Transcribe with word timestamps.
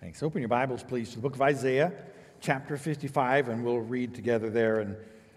Thanks. 0.00 0.22
Open 0.22 0.40
your 0.40 0.48
Bibles, 0.48 0.82
please, 0.82 1.10
to 1.10 1.16
the 1.16 1.20
book 1.20 1.34
of 1.34 1.42
Isaiah, 1.42 1.92
chapter 2.40 2.78
55, 2.78 3.50
and 3.50 3.62
we'll 3.62 3.80
read 3.80 4.14
together 4.14 4.48
there 4.48 4.80
in 4.80 4.96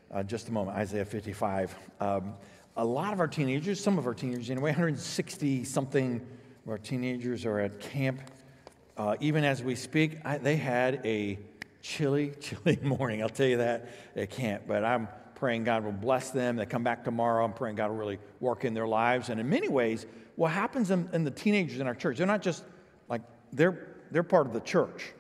uh, 0.10 0.24
just 0.24 0.48
a 0.48 0.54
moment. 0.54 0.78
Isaiah 0.78 1.04
55. 1.04 1.76
Um, 2.00 2.36
a 2.78 2.86
lot 2.86 3.12
of 3.12 3.20
our 3.20 3.28
teenagers, 3.28 3.84
some 3.84 3.98
of 3.98 4.08
our 4.08 4.14
teenagers 4.14 4.50
anyway, 4.50 4.70
160 4.70 5.66
something 5.66 6.26
of 6.64 6.72
our 6.72 6.78
teenagers 6.78 7.46
are 7.46 7.60
at 7.60 7.82
camp. 7.82 8.22
Uh, 8.96 9.18
even 9.20 9.44
as 9.44 9.62
we 9.62 9.76
speak, 9.76 10.20
I, 10.24 10.38
they 10.38 10.56
had 10.56 11.06
a 11.06 11.40
chilly, 11.82 12.32
chilly 12.40 12.80
morning. 12.82 13.22
I'll 13.22 13.28
tell 13.28 13.48
you 13.48 13.58
that 13.58 13.90
at 14.16 14.30
camp. 14.30 14.64
But 14.66 14.86
I'm 14.86 15.10
praying 15.36 15.66
God 15.66 15.84
will 15.84 15.92
bless 15.92 16.32
them. 16.32 16.56
They 16.56 16.66
come 16.66 16.86
back 16.86 17.04
tomorrow. 17.04 17.44
I'm 17.44 17.52
praying 17.52 17.76
God 17.76 17.90
will 17.90 17.98
really 17.98 18.20
work 18.40 18.64
in 18.64 18.74
their 18.74 18.88
lives. 18.88 19.28
And 19.28 19.42
in 19.42 19.50
many 19.50 19.68
ways, 19.68 20.06
what 20.38 20.54
happens 20.54 20.90
in, 20.90 21.10
in 21.12 21.26
the 21.26 21.32
teenagers 21.32 21.82
in 21.82 21.88
our 21.88 21.96
church, 21.96 22.18
they're 22.18 22.26
not 22.26 22.42
just 22.42 22.64
like, 23.10 23.24
they're 23.52 23.93
they're 24.14 24.24
part 24.24 24.48
of 24.48 24.54
the 24.54 24.62
church. 24.62 25.12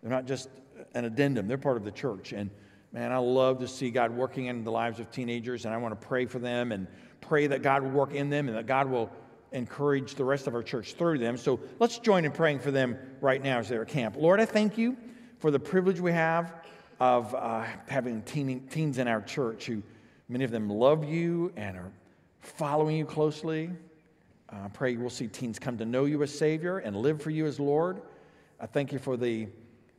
They're 0.00 0.10
not 0.10 0.24
just 0.24 0.48
an 0.94 1.04
addendum, 1.04 1.48
they're 1.48 1.58
part 1.58 1.76
of 1.76 1.84
the 1.84 1.90
church. 1.90 2.32
And 2.32 2.48
man, 2.92 3.12
I 3.12 3.18
love 3.18 3.58
to 3.58 3.68
see 3.68 3.90
God 3.90 4.10
working 4.12 4.46
in 4.46 4.64
the 4.64 4.70
lives 4.70 5.00
of 5.00 5.10
teenagers, 5.10 5.64
and 5.64 5.74
I 5.74 5.76
want 5.76 6.00
to 6.00 6.06
pray 6.06 6.26
for 6.26 6.38
them 6.38 6.72
and 6.72 6.86
pray 7.20 7.48
that 7.48 7.62
God 7.62 7.82
will 7.82 7.90
work 7.90 8.14
in 8.14 8.30
them 8.30 8.48
and 8.48 8.56
that 8.56 8.66
God 8.66 8.88
will 8.88 9.10
encourage 9.52 10.14
the 10.14 10.24
rest 10.24 10.46
of 10.46 10.54
our 10.54 10.62
church 10.62 10.94
through 10.94 11.18
them. 11.18 11.36
So 11.36 11.58
let's 11.80 11.98
join 11.98 12.24
in 12.24 12.32
praying 12.32 12.60
for 12.60 12.70
them 12.70 12.96
right 13.20 13.42
now 13.42 13.58
as 13.58 13.68
they're 13.68 13.82
at 13.82 13.88
camp. 13.88 14.16
Lord, 14.16 14.40
I 14.40 14.46
thank 14.46 14.78
you 14.78 14.96
for 15.38 15.50
the 15.50 15.60
privilege 15.60 16.00
we 16.00 16.12
have 16.12 16.54
of 17.00 17.34
uh, 17.34 17.64
having 17.88 18.22
teen, 18.22 18.66
teens 18.70 18.98
in 18.98 19.08
our 19.08 19.22
church 19.22 19.66
who 19.66 19.82
many 20.28 20.44
of 20.44 20.50
them 20.50 20.70
love 20.70 21.04
you 21.04 21.52
and 21.56 21.76
are 21.76 21.92
following 22.40 22.96
you 22.96 23.04
closely. 23.04 23.70
Uh, 24.52 24.66
I 24.66 24.68
pray 24.68 24.96
we'll 24.96 25.10
see 25.10 25.26
teens 25.26 25.58
come 25.58 25.76
to 25.78 25.84
know 25.84 26.04
you 26.04 26.22
as 26.22 26.36
Savior 26.36 26.78
and 26.78 26.96
live 26.96 27.20
for 27.20 27.30
you 27.30 27.46
as 27.46 27.58
Lord. 27.58 28.00
I 28.58 28.66
thank 28.66 28.92
you 28.92 28.98
for 28.98 29.16
the 29.16 29.48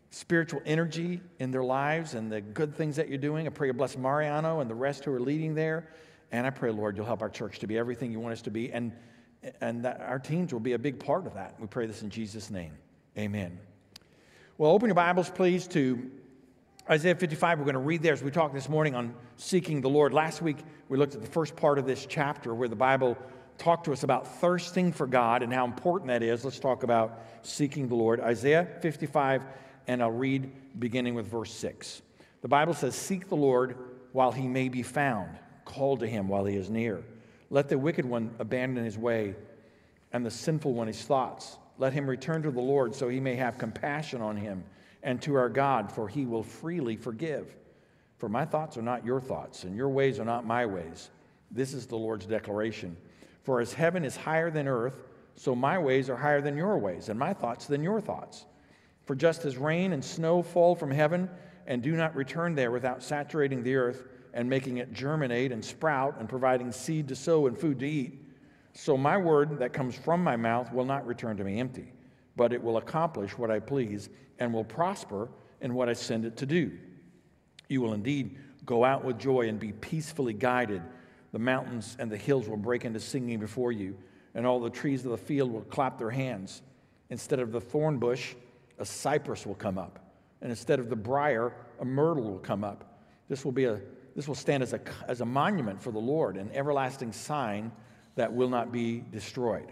spiritual 0.09 0.61
energy 0.65 1.21
in 1.39 1.52
their 1.52 1.63
lives 1.63 2.15
and 2.15 2.31
the 2.31 2.41
good 2.41 2.76
things 2.76 2.95
that 2.95 3.07
you're 3.07 3.18
doing. 3.18 3.45
I 3.45 3.49
pray 3.51 3.68
you 3.68 3.73
bless 3.73 3.98
Mariano 3.98 4.62
and 4.62 4.70
the 4.70 4.76
rest 4.76 5.05
who 5.05 5.13
are 5.13 5.20
leading 5.20 5.54
there. 5.54 5.90
And 6.32 6.48
I 6.48 6.49
pray, 6.49 6.71
Lord, 6.71 6.98
you'll 6.98 7.05
help 7.05 7.21
our 7.21 7.29
church 7.29 7.59
to 7.59 7.67
be 7.67 7.77
everything 7.77 8.12
you 8.12 8.20
want 8.20 8.34
us 8.34 8.41
to 8.43 8.51
be. 8.51 8.71
And, 8.71 8.93
and 9.62 9.85
that 9.85 10.01
our 10.01 10.20
teams 10.20 10.54
will 10.54 10.59
be 10.59 10.73
a 10.73 10.79
big 10.79 10.99
part 10.99 11.27
of 11.27 11.35
that. 11.35 11.59
We 11.59 11.67
pray 11.67 11.85
this 11.85 12.01
in 12.01 12.09
Jesus' 12.09 12.49
name. 12.49 12.73
Amen. 13.17 13.59
Well, 14.57 14.71
open 14.71 14.87
your 14.87 14.95
Bibles, 14.95 15.29
please, 15.29 15.67
to 15.67 16.10
Isaiah 16.89 17.15
55. 17.15 17.60
We're 17.60 17.65
going 17.65 17.73
to 17.73 17.79
read 17.79 18.01
there 18.01 18.13
as 18.13 18.23
we 18.23 18.32
talked 18.32 18.55
this 18.55 18.70
morning 18.70 18.95
on 18.95 19.13
seeking 19.35 19.82
the 19.82 19.89
Lord. 19.89 20.13
Last 20.13 20.41
week, 20.41 20.57
we 20.89 20.98
looked 20.98 21.13
at 21.13 21.21
the 21.21 21.27
first 21.27 21.55
part 21.55 21.77
of 21.77 21.85
this 21.85 22.07
chapter 22.07 22.55
where 22.55 22.67
the 22.67 22.76
Bible 22.76 23.17
talk 23.58 23.84
to 23.86 23.91
us 23.91 24.04
about 24.04 24.40
thirsting 24.40 24.91
for 24.91 25.08
God 25.08 25.44
and 25.44 25.52
how 25.52 25.66
important 25.66 26.10
that 26.10 26.24
is. 26.24 26.46
Let's 26.46 26.60
talk 26.60 26.84
about 26.84 27.22
seeking 27.41 27.88
the 27.88 27.96
Lord. 27.96 28.20
Isaiah 28.20 28.68
55, 28.82 29.44
and 29.88 30.02
I'll 30.02 30.12
read 30.12 30.52
beginning 30.80 31.16
with 31.16 31.27
verse 31.27 31.54
6. 31.54 32.02
The 32.41 32.48
Bible 32.48 32.74
says, 32.74 32.96
Seek 32.96 33.30
the 33.30 33.35
Lord 33.35 33.78
while 34.12 34.32
he 34.32 34.48
may 34.48 34.70
be 34.70 34.84
found, 34.84 35.38
call 35.66 35.98
to 35.98 36.08
him 36.08 36.28
while 36.28 36.46
he 36.46 36.55
is 36.55 36.70
near. 36.70 37.04
Let 37.50 37.70
the 37.70 37.78
wicked 37.78 38.05
one 38.05 38.32
abandon 38.40 38.84
his 38.84 38.98
way, 38.98 39.35
and 40.12 40.26
the 40.26 40.32
sinful 40.32 40.74
one 40.74 40.88
his 40.88 41.02
thoughts. 41.02 41.58
Let 41.78 41.94
him 41.94 42.10
return 42.10 42.44
to 42.44 42.52
the 42.52 42.62
Lord 42.62 42.96
so 42.96 43.08
he 43.08 43.20
may 43.20 43.35
have 43.35 43.58
compassion 43.58 44.22
on 44.22 44.35
him, 44.35 44.63
and 45.04 45.22
to 45.22 45.35
our 45.35 45.50
God, 45.50 45.91
for 45.91 46.08
he 46.08 46.26
will 46.26 46.44
freely 46.44 46.96
forgive. 46.96 47.55
For 48.18 48.28
my 48.28 48.46
thoughts 48.46 48.78
are 48.78 48.82
not 48.82 49.05
your 49.05 49.22
thoughts, 49.22 49.63
and 49.63 49.76
your 49.76 49.90
ways 49.90 50.20
are 50.20 50.26
not 50.26 50.46
my 50.46 50.66
ways. 50.66 51.10
This 51.52 51.74
is 51.74 51.85
the 51.85 51.96
Lord's 51.96 52.26
declaration. 52.26 52.98
For 53.48 53.62
as 53.62 53.71
heaven 53.71 54.03
is 54.03 54.17
higher 54.17 54.51
than 54.51 54.67
earth, 54.67 55.05
so 55.35 55.55
my 55.55 55.79
ways 55.79 56.09
are 56.09 56.17
higher 56.17 56.41
than 56.41 56.57
your 56.57 56.77
ways, 56.77 57.07
and 57.07 57.17
my 57.17 57.34
thoughts 57.34 57.65
than 57.65 57.81
your 57.81 58.01
thoughts. 58.01 58.45
For 59.05 59.15
just 59.15 59.45
as 59.45 59.55
rain 59.55 59.93
and 59.93 60.04
snow 60.04 60.41
fall 60.41 60.76
from 60.76 60.91
heaven 60.91 61.29
and 61.65 61.81
do 61.81 61.95
not 61.95 62.13
return 62.13 62.55
there 62.55 62.71
without 62.71 63.01
saturating 63.01 63.63
the 63.63 63.77
earth 63.77 64.03
and 64.34 64.50
making 64.50 64.79
it 64.79 64.91
germinate 64.91 65.53
and 65.53 65.63
sprout 65.63 66.17
and 66.19 66.28
providing 66.28 66.73
seed 66.73 67.07
to 67.07 67.16
sow 67.16 67.47
and 67.47 67.57
food 67.57 67.79
to 67.79 67.88
eat, 67.88 68.22
so 68.73 68.97
my 68.97 69.16
word 69.17 69.59
that 69.59 69.72
comes 69.72 69.95
from 69.95 70.22
my 70.22 70.35
mouth 70.35 70.73
will 70.73 70.83
not 70.83 71.07
return 71.07 71.38
to 71.38 71.45
me 71.45 71.61
empty, 71.61 71.93
but 72.35 72.51
it 72.51 72.61
will 72.61 72.75
accomplish 72.75 73.38
what 73.38 73.49
I 73.49 73.61
please 73.61 74.09
and 74.39 74.53
will 74.53 74.66
prosper 74.66 75.29
in 75.61 75.73
what 75.73 75.88
I 75.88 75.93
send 75.93 76.25
it 76.25 76.35
to 76.35 76.45
do. 76.45 76.77
You 77.69 77.79
will 77.79 77.93
indeed 77.93 78.39
go 78.66 78.83
out 78.83 79.05
with 79.05 79.17
joy 79.17 79.47
and 79.47 79.57
be 79.57 79.72
peacefully 79.72 80.33
guided 80.33 80.81
the 81.37 81.43
mountains 81.43 81.95
and 81.99 82.11
the 82.11 82.17
hills 82.17 82.49
will 82.49 82.57
break 82.57 82.83
into 82.83 82.99
singing 82.99 83.37
before 83.37 83.71
you, 83.71 83.95
and 84.33 84.43
all 84.43 84.59
the 84.59 84.71
trees 84.71 85.05
of 85.05 85.11
the 85.11 85.17
field 85.19 85.51
will 85.51 85.61
clap 85.61 85.99
their 85.99 86.09
hands. 86.09 86.63
Instead 87.11 87.39
of 87.39 87.51
the 87.51 87.61
thorn 87.61 87.99
bush, 87.99 88.33
a 88.79 88.85
cypress 88.85 89.45
will 89.45 89.53
come 89.53 89.77
up, 89.77 89.99
and 90.41 90.49
instead 90.49 90.79
of 90.79 90.89
the 90.89 90.95
brier, 90.95 91.53
a 91.79 91.85
myrtle 91.85 92.23
will 92.23 92.39
come 92.39 92.63
up. 92.63 93.03
This 93.29 93.45
will, 93.45 93.51
be 93.51 93.65
a, 93.65 93.79
this 94.15 94.27
will 94.27 94.33
stand 94.33 94.63
as 94.63 94.73
a, 94.73 94.81
as 95.07 95.21
a 95.21 95.25
monument 95.27 95.79
for 95.79 95.91
the 95.91 95.99
Lord, 95.99 96.37
an 96.37 96.49
everlasting 96.55 97.11
sign 97.11 97.71
that 98.15 98.33
will 98.33 98.49
not 98.49 98.71
be 98.71 99.03
destroyed. 99.11 99.71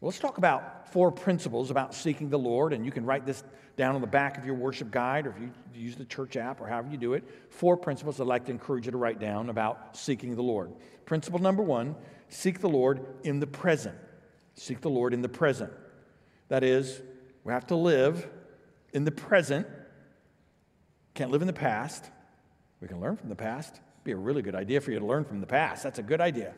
Well, 0.00 0.08
let's 0.08 0.18
talk 0.18 0.36
about 0.36 0.92
four 0.92 1.10
principles 1.10 1.70
about 1.70 1.94
seeking 1.94 2.28
the 2.28 2.38
Lord, 2.38 2.74
and 2.74 2.84
you 2.84 2.92
can 2.92 3.06
write 3.06 3.24
this 3.24 3.42
down 3.76 3.94
on 3.94 4.02
the 4.02 4.06
back 4.06 4.36
of 4.36 4.44
your 4.44 4.54
worship 4.54 4.90
guide, 4.90 5.26
or 5.26 5.30
if 5.30 5.38
you 5.38 5.50
use 5.74 5.96
the 5.96 6.04
church 6.04 6.36
app, 6.36 6.60
or 6.60 6.66
however 6.66 6.88
you 6.90 6.98
do 6.98 7.14
it. 7.14 7.24
Four 7.48 7.78
principles 7.78 8.20
I'd 8.20 8.26
like 8.26 8.44
to 8.46 8.50
encourage 8.50 8.84
you 8.84 8.92
to 8.92 8.98
write 8.98 9.18
down 9.18 9.48
about 9.48 9.96
seeking 9.96 10.36
the 10.36 10.42
Lord. 10.42 10.72
Principle 11.06 11.38
number 11.38 11.62
one 11.62 11.96
seek 12.28 12.60
the 12.60 12.68
Lord 12.68 13.06
in 13.22 13.40
the 13.40 13.46
present. 13.46 13.96
Seek 14.54 14.80
the 14.80 14.90
Lord 14.90 15.14
in 15.14 15.22
the 15.22 15.28
present. 15.28 15.72
That 16.48 16.62
is, 16.62 17.00
we 17.44 17.52
have 17.52 17.66
to 17.68 17.76
live 17.76 18.28
in 18.92 19.04
the 19.04 19.10
present. 19.10 19.66
Can't 21.14 21.30
live 21.30 21.40
in 21.40 21.46
the 21.46 21.52
past. 21.52 22.04
We 22.80 22.88
can 22.88 23.00
learn 23.00 23.16
from 23.16 23.30
the 23.30 23.34
past. 23.34 23.80
Be 24.04 24.12
a 24.12 24.16
really 24.16 24.42
good 24.42 24.54
idea 24.54 24.80
for 24.80 24.92
you 24.92 24.98
to 24.98 25.06
learn 25.06 25.24
from 25.24 25.40
the 25.40 25.46
past. 25.46 25.82
That's 25.82 25.98
a 25.98 26.02
good 26.02 26.20
idea. 26.20 26.54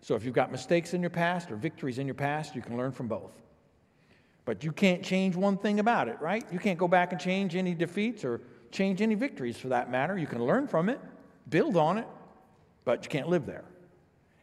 So 0.00 0.14
if 0.14 0.24
you've 0.24 0.34
got 0.34 0.50
mistakes 0.50 0.94
in 0.94 1.00
your 1.00 1.10
past 1.10 1.50
or 1.50 1.56
victories 1.56 1.98
in 1.98 2.06
your 2.06 2.14
past, 2.14 2.54
you 2.54 2.62
can 2.62 2.76
learn 2.76 2.92
from 2.92 3.06
both. 3.06 3.32
But 4.44 4.64
you 4.64 4.72
can't 4.72 5.02
change 5.02 5.36
one 5.36 5.58
thing 5.58 5.78
about 5.80 6.08
it, 6.08 6.20
right? 6.20 6.44
You 6.50 6.58
can't 6.58 6.78
go 6.78 6.88
back 6.88 7.12
and 7.12 7.20
change 7.20 7.54
any 7.54 7.74
defeats 7.74 8.24
or 8.24 8.40
change 8.70 9.02
any 9.02 9.14
victories 9.14 9.56
for 9.56 9.68
that 9.68 9.90
matter. 9.90 10.16
You 10.16 10.26
can 10.26 10.42
learn 10.44 10.66
from 10.66 10.88
it, 10.88 10.98
build 11.48 11.76
on 11.76 11.98
it, 11.98 12.06
but 12.84 13.04
you 13.04 13.10
can't 13.10 13.28
live 13.28 13.46
there. 13.46 13.64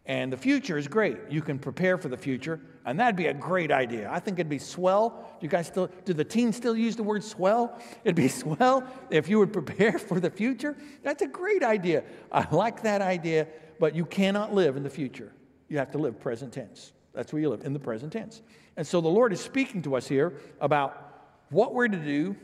And 0.06 0.31
the 0.31 0.38
future 0.38 0.78
is 0.78 0.88
great. 0.88 1.18
You 1.29 1.41
can 1.41 1.59
prepare 1.59 1.97
for 1.97 2.07
the 2.07 2.16
future, 2.16 2.62
and 2.85 2.97
that'd 2.97 3.18
be 3.18 3.28
a 3.28 3.34
great 3.34 3.72
idea. 3.72 4.09
I 4.09 4.22
think 4.22 4.39
it'd 4.39 4.50
be 4.50 4.59
swell. 4.59 5.09
Do 5.09 5.45
you 5.45 5.50
guys 5.50 5.68
still, 5.68 5.89
do 6.06 6.13
the 6.13 6.24
teens 6.24 6.56
still 6.56 6.78
use 6.78 6.95
the 6.95 7.03
word 7.03 7.24
swell? 7.24 7.78
It'd 8.06 8.16
be 8.16 8.28
swell 8.29 8.85
if 9.09 9.28
you 9.28 9.39
would 9.39 9.51
prepare 9.51 10.00
for 10.00 10.22
the 10.22 10.29
future. 10.29 10.78
That's 11.03 11.24
a 11.24 11.28
great 11.28 11.63
idea. 11.63 12.03
I 12.31 12.47
like 12.56 12.84
that 12.84 13.01
idea, 13.01 13.47
but 13.79 13.95
you 13.95 14.06
cannot 14.06 14.53
live 14.53 14.78
in 14.78 14.84
the 14.84 14.89
future. 14.89 15.34
You 15.70 15.78
have 15.78 15.92
to 15.92 15.98
live 15.98 16.20
present 16.20 16.54
tense. 16.54 16.94
That's 17.14 17.34
where 17.34 17.42
you 17.42 17.50
live, 17.50 17.66
in 17.66 17.74
the 17.74 17.80
present 17.80 18.14
tense. 18.14 18.42
And 18.76 18.86
so 18.86 19.02
the 19.02 19.08
Lord 19.08 19.34
is 19.34 19.42
speaking 19.42 19.82
to 19.84 19.96
us 19.96 20.08
here 20.08 20.34
about 20.62 21.32
what 21.50 21.74
we're 21.74 21.88
to 21.88 21.98
do 21.98 22.36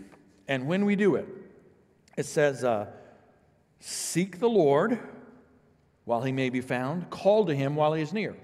and 0.48 0.68
when 0.68 0.86
we 0.86 0.96
do 0.96 1.16
it. 1.16 1.28
It 2.18 2.26
says, 2.26 2.64
uh, 2.64 2.88
Seek 3.80 4.40
the 4.40 4.50
Lord 4.50 4.98
while 6.06 6.22
he 6.22 6.32
may 6.32 6.50
be 6.50 6.62
found, 6.62 7.10
call 7.10 7.46
to 7.46 7.56
him 7.56 7.76
while 7.76 7.94
he 7.94 8.02
is 8.02 8.14
near. 8.14 8.36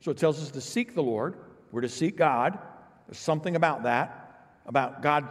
So 0.00 0.10
it 0.10 0.18
tells 0.18 0.42
us 0.42 0.50
to 0.52 0.60
seek 0.60 0.94
the 0.94 1.02
Lord. 1.02 1.36
We're 1.72 1.80
to 1.82 1.88
seek 1.88 2.16
God. 2.16 2.58
There's 3.06 3.18
something 3.18 3.56
about 3.56 3.84
that, 3.84 4.50
about 4.66 5.02
God, 5.02 5.28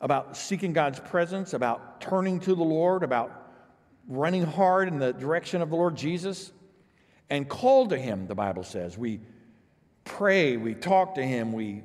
about 0.00 0.36
seeking 0.36 0.72
God's 0.72 1.00
presence, 1.00 1.54
about 1.54 2.00
turning 2.00 2.40
to 2.40 2.54
the 2.54 2.64
Lord, 2.64 3.02
about 3.02 3.48
running 4.08 4.44
hard 4.44 4.88
in 4.88 4.98
the 4.98 5.12
direction 5.12 5.62
of 5.62 5.70
the 5.70 5.76
Lord 5.76 5.96
Jesus 5.96 6.52
and 7.28 7.48
call 7.48 7.88
to 7.88 7.98
him, 7.98 8.26
the 8.26 8.34
Bible 8.34 8.62
says. 8.62 8.96
We 8.96 9.20
pray, 10.04 10.56
we 10.56 10.74
talk 10.74 11.16
to 11.16 11.22
him, 11.22 11.52
we, 11.52 11.82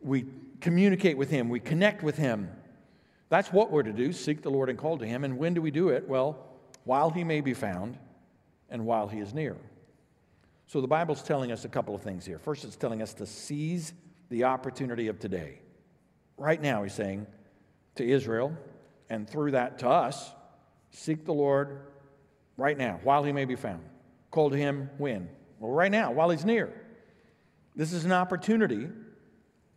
we 0.00 0.26
communicate 0.60 1.16
with 1.16 1.30
him, 1.30 1.48
we 1.48 1.60
connect 1.60 2.02
with 2.02 2.16
him. 2.16 2.48
That's 3.28 3.52
what 3.52 3.70
we're 3.70 3.82
to 3.82 3.92
do 3.92 4.12
seek 4.12 4.42
the 4.42 4.50
Lord 4.50 4.68
and 4.68 4.78
call 4.78 4.98
to 4.98 5.06
him. 5.06 5.24
And 5.24 5.38
when 5.38 5.54
do 5.54 5.62
we 5.62 5.70
do 5.70 5.88
it? 5.88 6.08
Well, 6.08 6.46
while 6.84 7.10
he 7.10 7.24
may 7.24 7.40
be 7.40 7.54
found 7.54 7.98
and 8.70 8.86
while 8.86 9.08
he 9.08 9.18
is 9.18 9.34
near. 9.34 9.56
So 10.66 10.80
the 10.80 10.86
Bible's 10.86 11.22
telling 11.22 11.52
us 11.52 11.64
a 11.64 11.68
couple 11.68 11.94
of 11.94 12.02
things 12.02 12.24
here. 12.24 12.38
First, 12.38 12.64
it's 12.64 12.76
telling 12.76 13.02
us 13.02 13.14
to 13.14 13.26
seize 13.26 13.92
the 14.30 14.44
opportunity 14.44 15.08
of 15.08 15.18
today. 15.18 15.60
Right 16.36 16.60
now, 16.60 16.82
he's 16.82 16.94
saying 16.94 17.26
to 17.96 18.08
Israel, 18.08 18.56
and 19.10 19.28
through 19.28 19.52
that 19.52 19.78
to 19.80 19.88
us, 19.88 20.30
seek 20.90 21.24
the 21.24 21.34
Lord 21.34 21.80
right 22.56 22.76
now, 22.76 23.00
while 23.02 23.22
he 23.22 23.32
may 23.32 23.44
be 23.44 23.56
found. 23.56 23.82
Call 24.34 24.50
to 24.50 24.56
him 24.56 24.90
when? 24.98 25.28
Well, 25.60 25.70
right 25.70 25.92
now, 25.92 26.10
while 26.10 26.30
he's 26.30 26.44
near. 26.44 26.74
This 27.76 27.92
is 27.92 28.04
an 28.04 28.10
opportunity, 28.10 28.88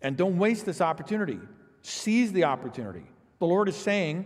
and 0.02 0.18
don't 0.18 0.40
waste 0.40 0.66
this 0.66 0.82
opportunity. 0.82 1.40
Seize 1.84 2.32
the 2.34 2.46
opportunity. 2.46 3.06
The 3.38 3.46
Lord 3.46 3.70
is 3.70 3.76
saying, 3.76 4.26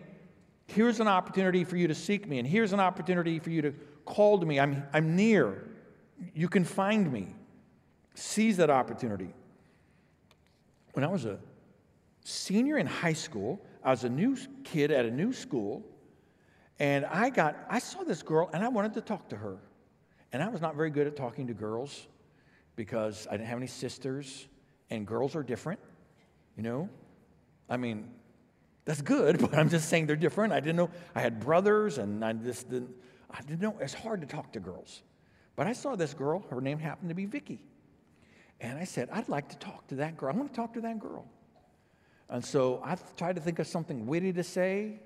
Here's 0.67 1.01
an 1.01 1.09
opportunity 1.09 1.65
for 1.65 1.75
you 1.75 1.89
to 1.89 1.95
seek 1.95 2.29
me, 2.29 2.39
and 2.39 2.47
here's 2.47 2.71
an 2.71 2.79
opportunity 2.79 3.39
for 3.39 3.49
you 3.49 3.61
to 3.61 3.73
call 4.05 4.39
to 4.39 4.45
me. 4.45 4.57
I'm, 4.57 4.83
I'm 4.93 5.17
near. 5.17 5.67
You 6.33 6.47
can 6.47 6.63
find 6.63 7.11
me. 7.11 7.35
Seize 8.15 8.55
that 8.55 8.69
opportunity. 8.69 9.33
When 10.93 11.03
I 11.03 11.09
was 11.09 11.25
a 11.25 11.39
senior 12.23 12.77
in 12.77 12.87
high 12.87 13.11
school. 13.11 13.59
I 13.83 13.89
was 13.89 14.05
a 14.05 14.09
new 14.09 14.37
kid 14.63 14.91
at 14.91 15.05
a 15.05 15.11
new 15.11 15.33
school, 15.33 15.83
and 16.79 17.05
I 17.05 17.29
got 17.29 17.57
I 17.69 17.79
saw 17.79 18.03
this 18.03 18.21
girl 18.21 18.49
and 18.53 18.63
I 18.63 18.69
wanted 18.69 18.93
to 18.93 19.01
talk 19.01 19.27
to 19.29 19.35
her. 19.35 19.57
And 20.33 20.41
I 20.41 20.47
was 20.47 20.61
not 20.61 20.75
very 20.75 20.89
good 20.89 21.07
at 21.07 21.15
talking 21.15 21.47
to 21.47 21.53
girls 21.53 22.07
because 22.75 23.27
I 23.27 23.31
didn't 23.31 23.47
have 23.47 23.57
any 23.57 23.67
sisters, 23.67 24.47
and 24.89 25.05
girls 25.05 25.35
are 25.35 25.43
different, 25.43 25.79
you 26.55 26.63
know? 26.63 26.89
I 27.69 27.77
mean, 27.77 28.09
that's 28.85 29.01
good, 29.01 29.39
but 29.41 29.57
I'm 29.57 29.69
just 29.69 29.89
saying 29.89 30.07
they're 30.07 30.15
different. 30.15 30.53
I 30.53 30.59
didn't 30.59 30.77
know 30.77 30.89
I 31.13 31.21
had 31.21 31.39
brothers, 31.39 31.97
and 31.97 32.23
I 32.23 32.33
just 32.33 32.69
didn't, 32.69 32.91
I 33.29 33.41
didn't 33.41 33.61
know 33.61 33.75
it's 33.79 33.93
hard 33.93 34.21
to 34.21 34.27
talk 34.27 34.53
to 34.53 34.59
girls. 34.59 35.01
But 35.55 35.67
I 35.67 35.73
saw 35.73 35.95
this 35.95 36.13
girl, 36.13 36.45
her 36.49 36.61
name 36.61 36.79
happened 36.79 37.09
to 37.09 37.15
be 37.15 37.25
Vicky. 37.25 37.61
And 38.61 38.77
I 38.77 38.83
said, 38.83 39.09
I'd 39.11 39.27
like 39.27 39.49
to 39.49 39.57
talk 39.57 39.87
to 39.87 39.95
that 39.95 40.17
girl. 40.17 40.31
I 40.33 40.37
want 40.37 40.49
to 40.49 40.55
talk 40.55 40.73
to 40.73 40.81
that 40.81 40.99
girl. 40.99 41.25
And 42.29 42.45
so 42.45 42.81
I 42.85 42.95
tried 43.17 43.35
to 43.35 43.41
think 43.41 43.59
of 43.59 43.67
something 43.67 44.05
witty 44.05 44.31
to 44.33 44.43
say. 44.43 44.99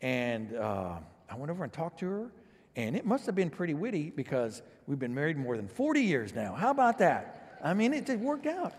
And 0.00 0.54
uh, 0.54 0.98
I 1.28 1.34
went 1.34 1.50
over 1.50 1.64
and 1.64 1.72
talked 1.72 1.98
to 2.00 2.06
her. 2.08 2.30
And 2.78 2.94
it 2.94 3.04
must 3.04 3.26
have 3.26 3.34
been 3.34 3.50
pretty 3.50 3.74
witty 3.74 4.10
because 4.10 4.62
we've 4.86 5.00
been 5.00 5.12
married 5.12 5.36
more 5.36 5.56
than 5.56 5.66
40 5.66 6.00
years 6.00 6.32
now. 6.32 6.54
How 6.54 6.70
about 6.70 6.98
that? 6.98 7.58
I 7.62 7.74
mean, 7.74 7.92
it, 7.92 8.08
it 8.08 8.20
worked 8.20 8.46
out. 8.46 8.72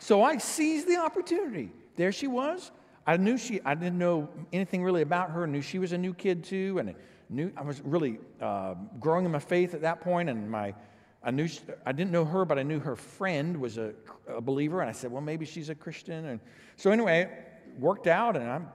So 0.00 0.24
I 0.24 0.38
seized 0.38 0.88
the 0.88 0.96
opportunity. 0.96 1.70
There 1.94 2.10
she 2.10 2.26
was. 2.26 2.72
I 3.06 3.18
knew 3.18 3.38
she, 3.38 3.60
I 3.64 3.76
didn't 3.76 3.98
know 3.98 4.28
anything 4.52 4.82
really 4.82 5.02
about 5.02 5.30
her. 5.30 5.44
I 5.44 5.46
knew 5.46 5.62
she 5.62 5.78
was 5.78 5.92
a 5.92 5.98
new 5.98 6.12
kid 6.12 6.42
too. 6.42 6.78
And 6.80 6.90
I 6.90 6.94
knew 7.30 7.52
I 7.56 7.62
was 7.62 7.80
really 7.82 8.18
uh, 8.42 8.74
growing 8.98 9.24
in 9.24 9.30
my 9.30 9.38
faith 9.38 9.72
at 9.72 9.82
that 9.82 10.00
point. 10.00 10.28
And 10.28 10.50
my, 10.50 10.74
I 11.22 11.30
knew, 11.30 11.46
she, 11.46 11.60
I 11.86 11.92
didn't 11.92 12.10
know 12.10 12.24
her, 12.24 12.44
but 12.44 12.58
I 12.58 12.64
knew 12.64 12.80
her 12.80 12.96
friend 12.96 13.56
was 13.60 13.78
a, 13.78 13.94
a 14.26 14.40
believer. 14.40 14.80
And 14.80 14.90
I 14.90 14.92
said, 14.92 15.12
well, 15.12 15.22
maybe 15.22 15.46
she's 15.46 15.68
a 15.68 15.74
Christian. 15.76 16.24
And 16.24 16.40
so 16.74 16.90
anyway, 16.90 17.30
worked 17.78 18.08
out. 18.08 18.36
And 18.36 18.50
I'm 18.50 18.66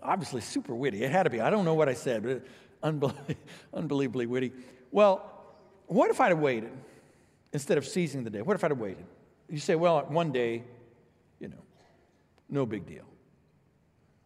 obviously 0.00 0.42
super 0.42 0.76
witty. 0.76 1.02
It 1.02 1.10
had 1.10 1.24
to 1.24 1.30
be. 1.30 1.40
I 1.40 1.50
don't 1.50 1.64
know 1.64 1.74
what 1.74 1.88
I 1.88 1.94
said, 1.94 2.22
but 2.22 2.30
it, 2.30 2.46
unbelievably, 2.82 4.26
witty. 4.26 4.52
Well, 4.90 5.30
what 5.86 6.10
if 6.10 6.20
I'd 6.20 6.30
have 6.30 6.38
waited 6.38 6.72
instead 7.52 7.78
of 7.78 7.86
seizing 7.86 8.24
the 8.24 8.30
day? 8.30 8.42
What 8.42 8.54
if 8.54 8.64
I'd 8.64 8.70
have 8.70 8.78
waited? 8.78 9.04
You 9.48 9.58
say, 9.58 9.74
well, 9.74 10.04
one 10.08 10.32
day, 10.32 10.62
you 11.40 11.48
know, 11.48 11.62
no 12.48 12.66
big 12.66 12.86
deal. 12.86 13.04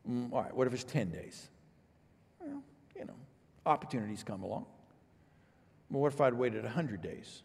Mm, 0.08 0.32
all 0.32 0.42
right, 0.42 0.54
what 0.54 0.66
if 0.66 0.74
it's 0.74 0.84
10 0.84 1.10
days? 1.10 1.48
Well, 2.38 2.62
you 2.96 3.04
know, 3.06 3.14
opportunities 3.64 4.22
come 4.22 4.42
along. 4.42 4.66
Well, 5.90 6.02
what 6.02 6.12
if 6.12 6.20
I'd 6.20 6.34
waited 6.34 6.64
100 6.64 7.00
days? 7.00 7.42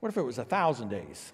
What 0.00 0.08
if 0.08 0.16
it 0.16 0.22
was 0.22 0.38
1,000 0.38 0.88
days? 0.88 1.32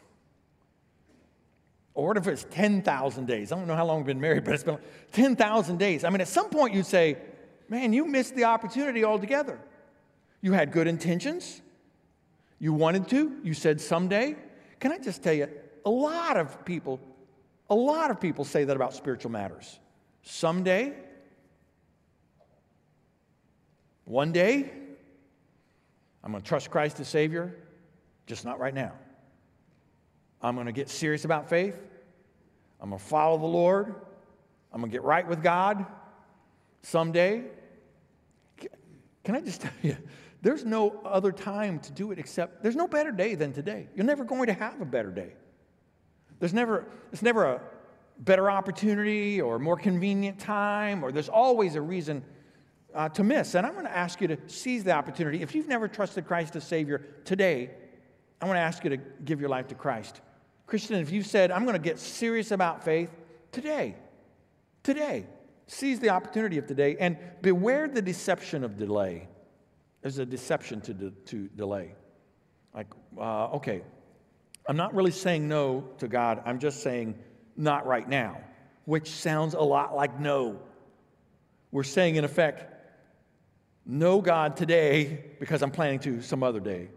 Or 1.94 2.08
what 2.08 2.16
if 2.16 2.26
it's 2.26 2.44
10,000 2.50 3.26
days? 3.26 3.52
I 3.52 3.56
don't 3.56 3.68
know 3.68 3.76
how 3.76 3.86
long 3.86 3.98
we've 3.98 4.06
been 4.06 4.20
married, 4.20 4.44
but 4.44 4.54
it's 4.54 4.64
been 4.64 4.78
10,000 5.12 5.78
days. 5.78 6.02
I 6.02 6.10
mean, 6.10 6.20
at 6.20 6.28
some 6.28 6.50
point 6.50 6.74
you'd 6.74 6.86
say, 6.86 7.18
man, 7.68 7.92
you 7.92 8.04
missed 8.04 8.34
the 8.34 8.44
opportunity 8.44 9.04
altogether. 9.04 9.60
You 10.40 10.52
had 10.52 10.72
good 10.72 10.88
intentions. 10.88 11.62
You 12.58 12.72
wanted 12.72 13.08
to. 13.08 13.38
You 13.44 13.54
said 13.54 13.80
someday. 13.80 14.36
Can 14.80 14.90
I 14.90 14.98
just 14.98 15.22
tell 15.22 15.34
you, 15.34 15.48
a 15.86 15.90
lot 15.90 16.36
of 16.36 16.64
people, 16.64 17.00
a 17.70 17.74
lot 17.74 18.10
of 18.10 18.20
people 18.20 18.44
say 18.44 18.64
that 18.64 18.74
about 18.74 18.92
spiritual 18.92 19.30
matters. 19.30 19.78
Someday, 20.22 20.94
one 24.04 24.32
day, 24.32 24.70
I'm 26.22 26.32
going 26.32 26.42
to 26.42 26.48
trust 26.48 26.70
Christ 26.70 26.98
as 27.00 27.08
Savior, 27.08 27.54
just 28.26 28.44
not 28.44 28.58
right 28.58 28.74
now. 28.74 28.92
I'm 30.44 30.56
going 30.56 30.66
to 30.66 30.72
get 30.72 30.90
serious 30.90 31.24
about 31.24 31.48
faith. 31.48 31.74
I'm 32.78 32.90
going 32.90 33.00
to 33.00 33.04
follow 33.04 33.38
the 33.38 33.46
Lord. 33.46 33.94
I'm 34.72 34.80
going 34.80 34.90
to 34.90 34.94
get 34.94 35.02
right 35.02 35.26
with 35.26 35.42
God 35.42 35.86
someday. 36.82 37.44
Can 39.24 39.34
I 39.34 39.40
just 39.40 39.62
tell 39.62 39.72
you, 39.80 39.96
there's 40.42 40.66
no 40.66 41.00
other 41.02 41.32
time 41.32 41.78
to 41.78 41.92
do 41.92 42.12
it 42.12 42.18
except 42.18 42.62
there's 42.62 42.76
no 42.76 42.86
better 42.86 43.10
day 43.10 43.34
than 43.34 43.54
today. 43.54 43.88
You're 43.96 44.04
never 44.04 44.22
going 44.22 44.46
to 44.48 44.52
have 44.52 44.82
a 44.82 44.84
better 44.84 45.10
day. 45.10 45.32
There's 46.40 46.52
never, 46.52 46.84
it's 47.10 47.22
never 47.22 47.46
a 47.46 47.62
better 48.18 48.50
opportunity 48.50 49.40
or 49.40 49.58
more 49.58 49.78
convenient 49.78 50.38
time, 50.38 51.02
or 51.02 51.10
there's 51.10 51.30
always 51.30 51.74
a 51.74 51.80
reason 51.80 52.22
uh, 52.94 53.08
to 53.08 53.24
miss. 53.24 53.54
And 53.54 53.66
I'm 53.66 53.72
going 53.72 53.86
to 53.86 53.96
ask 53.96 54.20
you 54.20 54.28
to 54.28 54.36
seize 54.46 54.84
the 54.84 54.92
opportunity. 54.92 55.40
If 55.40 55.54
you've 55.54 55.68
never 55.68 55.88
trusted 55.88 56.26
Christ 56.26 56.54
as 56.54 56.64
Savior 56.64 56.98
today, 57.24 57.70
I 58.42 58.44
want 58.44 58.58
to 58.58 58.60
ask 58.60 58.84
you 58.84 58.90
to 58.90 58.98
give 58.98 59.40
your 59.40 59.48
life 59.48 59.68
to 59.68 59.74
Christ. 59.74 60.20
Christian, 60.66 60.96
if 60.96 61.10
you've 61.10 61.26
said, 61.26 61.50
I'm 61.50 61.64
going 61.64 61.74
to 61.76 61.82
get 61.82 61.98
serious 61.98 62.50
about 62.50 62.84
faith 62.84 63.10
today, 63.52 63.96
today, 64.82 65.26
seize 65.66 66.00
the 66.00 66.10
opportunity 66.10 66.58
of 66.58 66.66
today 66.66 66.96
and 66.98 67.16
beware 67.42 67.88
the 67.88 68.02
deception 68.02 68.64
of 68.64 68.76
delay. 68.76 69.28
There's 70.02 70.18
a 70.18 70.26
deception 70.26 70.80
to, 70.82 70.94
de- 70.94 71.10
to 71.10 71.48
delay. 71.48 71.94
Like, 72.74 72.88
uh, 73.18 73.46
okay, 73.52 73.82
I'm 74.66 74.76
not 74.76 74.94
really 74.94 75.10
saying 75.10 75.46
no 75.48 75.88
to 75.98 76.08
God, 76.08 76.42
I'm 76.44 76.58
just 76.58 76.82
saying 76.82 77.18
not 77.56 77.86
right 77.86 78.08
now, 78.08 78.38
which 78.84 79.08
sounds 79.08 79.54
a 79.54 79.60
lot 79.60 79.94
like 79.94 80.18
no. 80.18 80.58
We're 81.70 81.82
saying, 81.82 82.16
in 82.16 82.24
effect, 82.24 82.72
no 83.86 84.20
God 84.20 84.56
today 84.56 85.24
because 85.38 85.62
I'm 85.62 85.70
planning 85.70 85.98
to 86.00 86.22
some 86.22 86.42
other 86.42 86.60
day. 86.60 86.88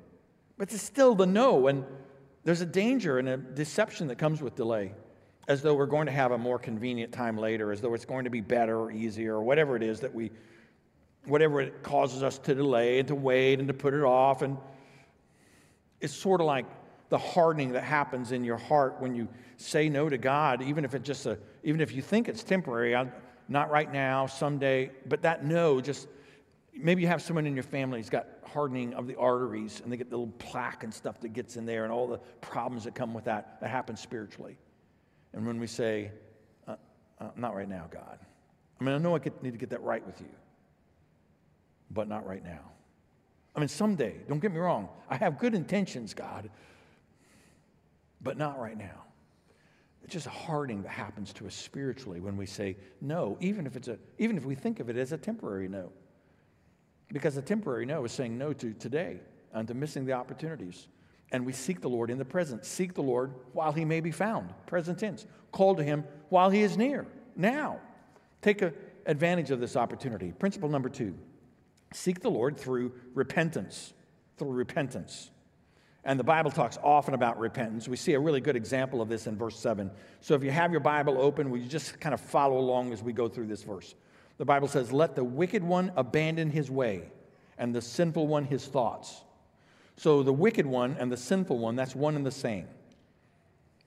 But 0.58 0.72
it's 0.72 0.82
still 0.82 1.16
the 1.16 1.26
no. 1.26 1.68
And 1.68 1.86
there's 2.48 2.62
a 2.62 2.66
danger 2.66 3.20
and 3.20 3.28
a 3.28 3.36
deception 3.36 4.08
that 4.08 4.18
comes 4.18 4.42
with 4.42 4.56
delay, 4.56 4.94
as 5.50 5.62
though 5.62 5.74
we're 5.74 5.86
going 5.86 6.06
to 6.06 6.14
have 6.14 6.32
a 6.32 6.38
more 6.38 6.58
convenient 6.58 7.12
time 7.12 7.38
later, 7.38 7.74
as 7.74 7.82
though 7.82 7.94
it's 7.94 8.06
going 8.06 8.24
to 8.24 8.30
be 8.30 8.40
better 8.40 8.80
or 8.80 8.90
easier, 8.90 9.36
or 9.36 9.42
whatever 9.42 9.76
it 9.76 9.84
is 9.84 10.00
that 10.00 10.16
we, 10.16 10.32
whatever 11.26 11.60
it 11.60 11.84
causes 11.84 12.24
us 12.24 12.38
to 12.38 12.56
delay 12.56 13.00
and 13.00 13.10
to 13.10 13.16
wait 13.16 13.60
and 13.60 13.68
to 13.68 13.74
put 13.74 13.94
it 13.94 14.02
off. 14.02 14.44
And 14.44 14.58
it's 16.00 16.14
sort 16.14 16.40
of 16.40 16.48
like 16.48 16.66
the 17.10 17.18
hardening 17.18 17.74
that 17.74 17.84
happens 17.84 18.32
in 18.32 18.46
your 18.46 18.56
heart 18.56 18.96
when 19.02 19.14
you 19.14 19.28
say 19.58 19.90
no 19.90 20.08
to 20.08 20.18
God, 20.18 20.62
even 20.62 20.86
if 20.86 20.96
it's 20.96 21.06
just 21.06 21.26
a, 21.26 21.38
even 21.64 21.82
if 21.82 21.92
you 21.92 22.02
think 22.02 22.30
it's 22.30 22.44
temporary, 22.44 22.96
I'm, 22.96 23.12
not 23.50 23.70
right 23.72 23.92
now, 23.92 24.26
someday, 24.26 24.92
but 25.06 25.22
that 25.24 25.44
no 25.44 25.82
just 25.82 26.08
maybe 26.80 27.02
you 27.02 27.08
have 27.08 27.22
someone 27.22 27.46
in 27.46 27.56
your 27.56 27.64
family 27.64 28.00
who's 28.00 28.10
got 28.10 28.28
hardening 28.46 28.94
of 28.94 29.08
the 29.08 29.16
arteries 29.16 29.82
and 29.84 29.92
they 29.92 29.98
get 29.98 30.10
the 30.10 30.18
little 30.18 30.34
plaque 30.40 30.84
and 30.84 30.94
stuff 30.94 31.20
that 31.22 31.30
gets 31.30 31.58
in 31.58 31.66
there 31.66 31.84
and 31.84 31.92
all 31.92 32.08
the 32.08 32.18
problems 32.42 32.84
that 32.84 32.96
come 32.96 33.14
with 33.14 33.26
that 33.26 33.60
that 33.62 33.70
happens 33.70 34.00
spiritually. 34.00 34.58
And 35.34 35.46
when 35.46 35.60
we 35.60 35.68
say 35.68 36.12
uh, 36.68 36.76
uh, 37.20 37.30
not 37.36 37.56
right 37.56 37.70
now 37.70 37.88
god. 37.92 38.20
I 38.80 38.84
mean 38.84 38.96
i 38.96 38.98
know 38.98 39.16
i 39.16 39.20
need 39.42 39.52
to 39.52 39.58
get 39.58 39.70
that 39.72 39.82
right 39.82 40.06
with 40.06 40.20
you 40.22 40.30
but 41.90 42.08
not 42.08 42.26
right 42.26 42.44
now. 42.44 42.72
I 43.56 43.60
mean 43.60 43.70
someday 43.70 44.16
don't 44.28 44.40
get 44.40 44.52
me 44.52 44.60
wrong 44.60 44.90
i 45.10 45.16
have 45.16 45.40
good 45.40 45.54
intentions 45.54 46.14
god 46.14 46.50
but 48.22 48.38
not 48.38 48.60
right 48.60 48.78
now. 48.78 49.04
It's 50.04 50.14
just 50.14 50.26
a 50.26 50.32
hardening 50.32 50.82
that 50.84 50.90
happens 50.90 51.34
to 51.34 51.46
us 51.48 51.54
spiritually 51.54 52.22
when 52.22 52.38
we 52.38 52.46
say 52.46 52.78
no 53.02 53.38
even 53.40 53.68
if 53.68 53.76
it's 53.76 53.88
a 53.88 53.98
even 54.18 54.38
if 54.38 54.46
we 54.46 54.56
think 54.56 54.80
of 54.80 54.90
it 54.90 54.98
as 54.98 55.12
a 55.12 55.18
temporary 55.18 55.68
no 55.68 55.92
because 57.12 57.38
a 57.38 57.42
temporary 57.42 57.86
no 57.86 58.04
is 58.06 58.12
saying 58.12 58.38
no 58.38 58.54
to 58.54 58.74
today 58.74 59.20
and 59.54 59.68
to 59.68 59.74
missing 59.74 60.06
the 60.06 60.14
opportunities. 60.14 60.88
And 61.32 61.46
we 61.46 61.54
seek 61.54 61.82
the 61.82 61.90
Lord 61.90 62.10
in 62.10 62.18
the 62.18 62.26
present. 62.26 62.66
Seek 62.66 62.94
the 62.94 63.02
Lord 63.02 63.34
while 63.54 63.74
he 63.74 63.84
may 63.84 64.00
be 64.00 64.12
found. 64.12 64.54
Present 64.66 65.00
tense. 65.00 65.26
Call 65.52 65.76
to 65.76 65.84
him 65.84 66.06
while 66.30 66.50
he 66.50 66.62
is 66.62 66.78
near. 66.78 67.06
Now. 67.36 67.80
Take 68.42 68.64
advantage 69.06 69.52
of 69.52 69.60
this 69.60 69.76
opportunity. 69.76 70.32
Principle 70.32 70.70
number 70.70 70.90
two 70.90 71.16
seek 71.94 72.22
the 72.22 72.30
Lord 72.30 72.58
through 72.58 72.94
repentance. 73.14 73.94
Through 74.38 74.52
repentance. 74.52 75.32
And 76.04 76.20
the 76.20 76.24
Bible 76.24 76.52
talks 76.52 76.78
often 76.84 77.14
about 77.14 77.40
repentance. 77.40 77.88
We 77.88 77.98
see 77.98 78.14
a 78.14 78.20
really 78.20 78.40
good 78.40 78.56
example 78.56 79.02
of 79.02 79.10
this 79.10 79.28
in 79.28 79.36
verse 79.36 79.60
7. 79.60 79.92
So 80.22 80.36
if 80.36 80.44
you 80.44 80.52
have 80.52 80.72
your 80.72 80.80
Bible 80.80 81.20
open, 81.20 81.50
will 81.50 81.58
you 81.58 81.68
just 81.68 82.00
kind 82.00 82.14
of 82.14 82.22
follow 82.22 82.58
along 82.58 82.94
as 82.94 83.04
we 83.04 83.12
go 83.12 83.28
through 83.28 83.48
this 83.48 83.64
verse? 83.64 83.96
The 84.38 84.46
Bible 84.46 84.68
says, 84.68 84.92
Let 84.92 85.16
the 85.16 85.24
wicked 85.24 85.64
one 85.64 85.92
abandon 85.96 86.50
his 86.50 86.70
way, 86.70 87.12
and 87.58 87.74
the 87.74 87.82
sinful 87.82 88.28
one 88.28 88.46
his 88.46 88.66
thoughts. 88.66 89.22
So 89.98 90.22
the 90.22 90.34
wicked 90.34 90.66
one 90.66 90.96
and 91.00 91.12
the 91.12 91.18
sinful 91.18 91.58
one, 91.58 91.76
that's 91.76 91.96
one 91.96 92.16
and 92.16 92.26
the 92.26 92.32
same. 92.32 92.68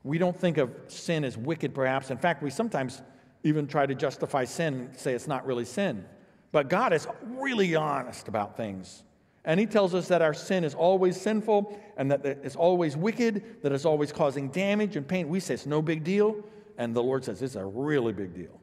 We 0.02 0.18
don't 0.18 0.38
think 0.38 0.58
of 0.58 0.70
sin 0.88 1.24
as 1.24 1.36
wicked, 1.36 1.74
perhaps. 1.74 2.10
In 2.10 2.18
fact, 2.18 2.42
we 2.42 2.50
sometimes 2.50 3.02
even 3.44 3.66
try 3.66 3.86
to 3.86 3.94
justify 3.94 4.44
sin 4.44 4.74
and 4.74 4.96
say 4.96 5.12
it's 5.12 5.28
not 5.28 5.46
really 5.46 5.64
sin. 5.64 6.04
But 6.52 6.68
God 6.68 6.92
is 6.92 7.06
really 7.22 7.74
honest 7.76 8.26
about 8.26 8.56
things. 8.56 9.04
And 9.44 9.60
He 9.60 9.66
tells 9.66 9.94
us 9.94 10.08
that 10.08 10.20
our 10.20 10.34
sin 10.34 10.64
is 10.64 10.74
always 10.74 11.20
sinful 11.20 11.78
and 11.96 12.10
that 12.10 12.26
it's 12.26 12.56
always 12.56 12.96
wicked, 12.96 13.62
that 13.62 13.72
it's 13.72 13.84
always 13.84 14.10
causing 14.10 14.48
damage 14.48 14.96
and 14.96 15.06
pain. 15.06 15.28
We 15.28 15.38
say 15.38 15.54
it's 15.54 15.66
no 15.66 15.80
big 15.80 16.02
deal. 16.02 16.42
And 16.76 16.94
the 16.94 17.02
Lord 17.02 17.24
says 17.24 17.40
it's 17.40 17.54
a 17.54 17.64
really 17.64 18.12
big 18.12 18.34
deal. 18.34 18.58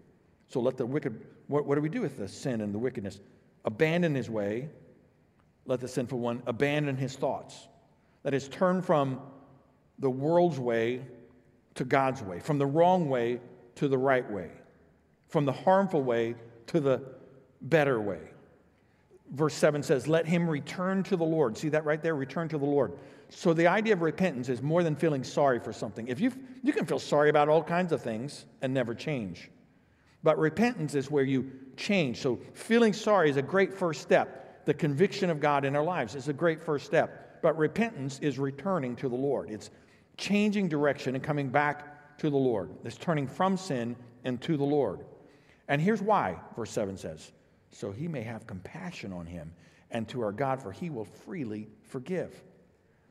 So 0.47 0.59
let 0.59 0.75
the 0.75 0.85
wicked 0.85 1.23
what, 1.47 1.65
what 1.65 1.75
do 1.75 1.81
we 1.81 1.89
do 1.89 2.01
with 2.01 2.17
the 2.17 2.27
sin 2.27 2.61
and 2.61 2.73
the 2.73 2.79
wickedness? 2.79 3.19
Abandon 3.65 4.15
his 4.15 4.29
way. 4.29 4.69
Let 5.65 5.79
the 5.81 5.87
sinful 5.87 6.19
one 6.19 6.41
abandon 6.47 6.95
his 6.95 7.15
thoughts. 7.15 7.67
That 8.23 8.33
is, 8.33 8.47
turn 8.47 8.81
from 8.81 9.19
the 9.99 10.09
world's 10.09 10.59
way 10.59 11.01
to 11.75 11.85
God's 11.85 12.21
way, 12.21 12.39
from 12.39 12.57
the 12.57 12.65
wrong 12.65 13.09
way 13.09 13.39
to 13.75 13.87
the 13.87 13.97
right 13.97 14.29
way, 14.29 14.49
from 15.27 15.45
the 15.45 15.51
harmful 15.51 16.01
way 16.01 16.35
to 16.67 16.79
the 16.79 17.01
better 17.61 17.99
way. 17.99 18.19
Verse 19.31 19.53
7 19.53 19.83
says, 19.83 20.07
Let 20.07 20.25
him 20.25 20.49
return 20.49 21.03
to 21.03 21.17
the 21.17 21.25
Lord. 21.25 21.57
See 21.57 21.69
that 21.69 21.85
right 21.85 22.01
there? 22.01 22.15
Return 22.15 22.47
to 22.49 22.57
the 22.57 22.65
Lord. 22.65 22.93
So 23.29 23.53
the 23.53 23.67
idea 23.67 23.93
of 23.93 24.01
repentance 24.01 24.47
is 24.47 24.61
more 24.61 24.83
than 24.83 24.95
feeling 24.95 25.23
sorry 25.23 25.59
for 25.59 25.73
something. 25.73 26.07
If 26.07 26.19
you 26.19 26.31
you 26.63 26.71
can 26.71 26.85
feel 26.85 26.99
sorry 26.99 27.29
about 27.29 27.49
all 27.49 27.61
kinds 27.61 27.91
of 27.91 28.01
things 28.01 28.45
and 28.61 28.73
never 28.73 28.95
change. 28.95 29.49
But 30.23 30.37
repentance 30.37 30.95
is 30.95 31.11
where 31.11 31.23
you 31.23 31.51
change. 31.75 32.21
So 32.21 32.39
feeling 32.53 32.93
sorry 32.93 33.29
is 33.29 33.37
a 33.37 33.41
great 33.41 33.73
first 33.73 34.01
step. 34.01 34.65
The 34.65 34.73
conviction 34.73 35.29
of 35.29 35.39
God 35.39 35.63
in 35.63 35.75
our 35.75 35.83
lives 35.83 36.15
is 36.15 36.27
a 36.27 36.33
great 36.33 36.61
first 36.61 36.85
step. 36.85 37.41
But 37.41 37.57
repentance 37.57 38.19
is 38.21 38.39
returning 38.39 38.95
to 38.97 39.09
the 39.09 39.15
Lord. 39.15 39.49
It's 39.49 39.69
changing 40.17 40.69
direction 40.69 41.15
and 41.15 41.23
coming 41.23 41.49
back 41.49 42.17
to 42.17 42.29
the 42.29 42.37
Lord. 42.37 42.71
It's 42.83 42.97
turning 42.97 43.27
from 43.27 43.57
sin 43.57 43.95
and 44.23 44.41
to 44.41 44.57
the 44.57 44.63
Lord. 44.63 45.05
And 45.67 45.81
here's 45.81 46.01
why, 46.01 46.37
verse 46.55 46.71
7 46.71 46.97
says 46.97 47.31
so 47.71 47.91
he 47.91 48.07
may 48.07 48.23
have 48.23 48.47
compassion 48.47 49.13
on 49.13 49.25
him, 49.25 49.53
and 49.91 50.07
to 50.09 50.21
our 50.21 50.31
God, 50.31 50.61
for 50.61 50.71
he 50.71 50.89
will 50.89 51.05
freely 51.05 51.67
forgive. 51.83 52.41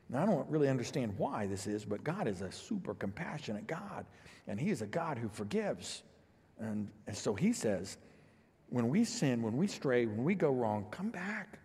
Now, 0.09 0.23
I 0.23 0.25
don't 0.25 0.49
really 0.49 0.67
understand 0.67 1.13
why 1.17 1.47
this 1.47 1.67
is, 1.67 1.85
but 1.85 2.03
God 2.03 2.27
is 2.27 2.41
a 2.41 2.51
super 2.51 2.93
compassionate 2.93 3.67
God, 3.67 4.05
and 4.47 4.59
he 4.59 4.69
is 4.69 4.81
a 4.81 4.87
God 4.87 5.17
who 5.17 5.29
forgives. 5.29 6.03
And, 6.59 6.89
and 7.05 7.15
so 7.15 7.33
he 7.33 7.53
says, 7.53 7.97
when 8.69 8.89
we 8.89 9.03
sin, 9.03 9.41
when 9.41 9.55
we 9.57 9.67
stray, 9.67 10.05
when 10.05 10.23
we 10.23 10.35
go 10.35 10.49
wrong, 10.49 10.87
come 10.91 11.09
back. 11.09 11.59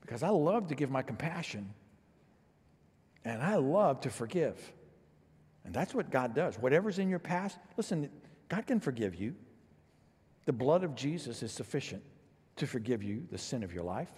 Because 0.00 0.22
I 0.22 0.28
love 0.28 0.68
to 0.68 0.74
give 0.74 0.90
my 0.90 1.02
compassion, 1.02 1.72
and 3.24 3.42
I 3.42 3.56
love 3.56 4.02
to 4.02 4.10
forgive. 4.10 4.60
And 5.64 5.74
that's 5.74 5.92
what 5.92 6.10
God 6.10 6.34
does. 6.34 6.56
Whatever's 6.56 6.98
in 7.00 7.08
your 7.08 7.18
past, 7.18 7.58
listen, 7.76 8.08
God 8.48 8.66
can 8.66 8.78
forgive 8.78 9.16
you. 9.16 9.34
The 10.44 10.52
blood 10.52 10.84
of 10.84 10.94
Jesus 10.94 11.42
is 11.42 11.50
sufficient 11.50 12.04
to 12.56 12.66
forgive 12.66 13.02
you 13.02 13.26
the 13.32 13.38
sin 13.38 13.64
of 13.64 13.74
your 13.74 13.82
life. 13.82 14.10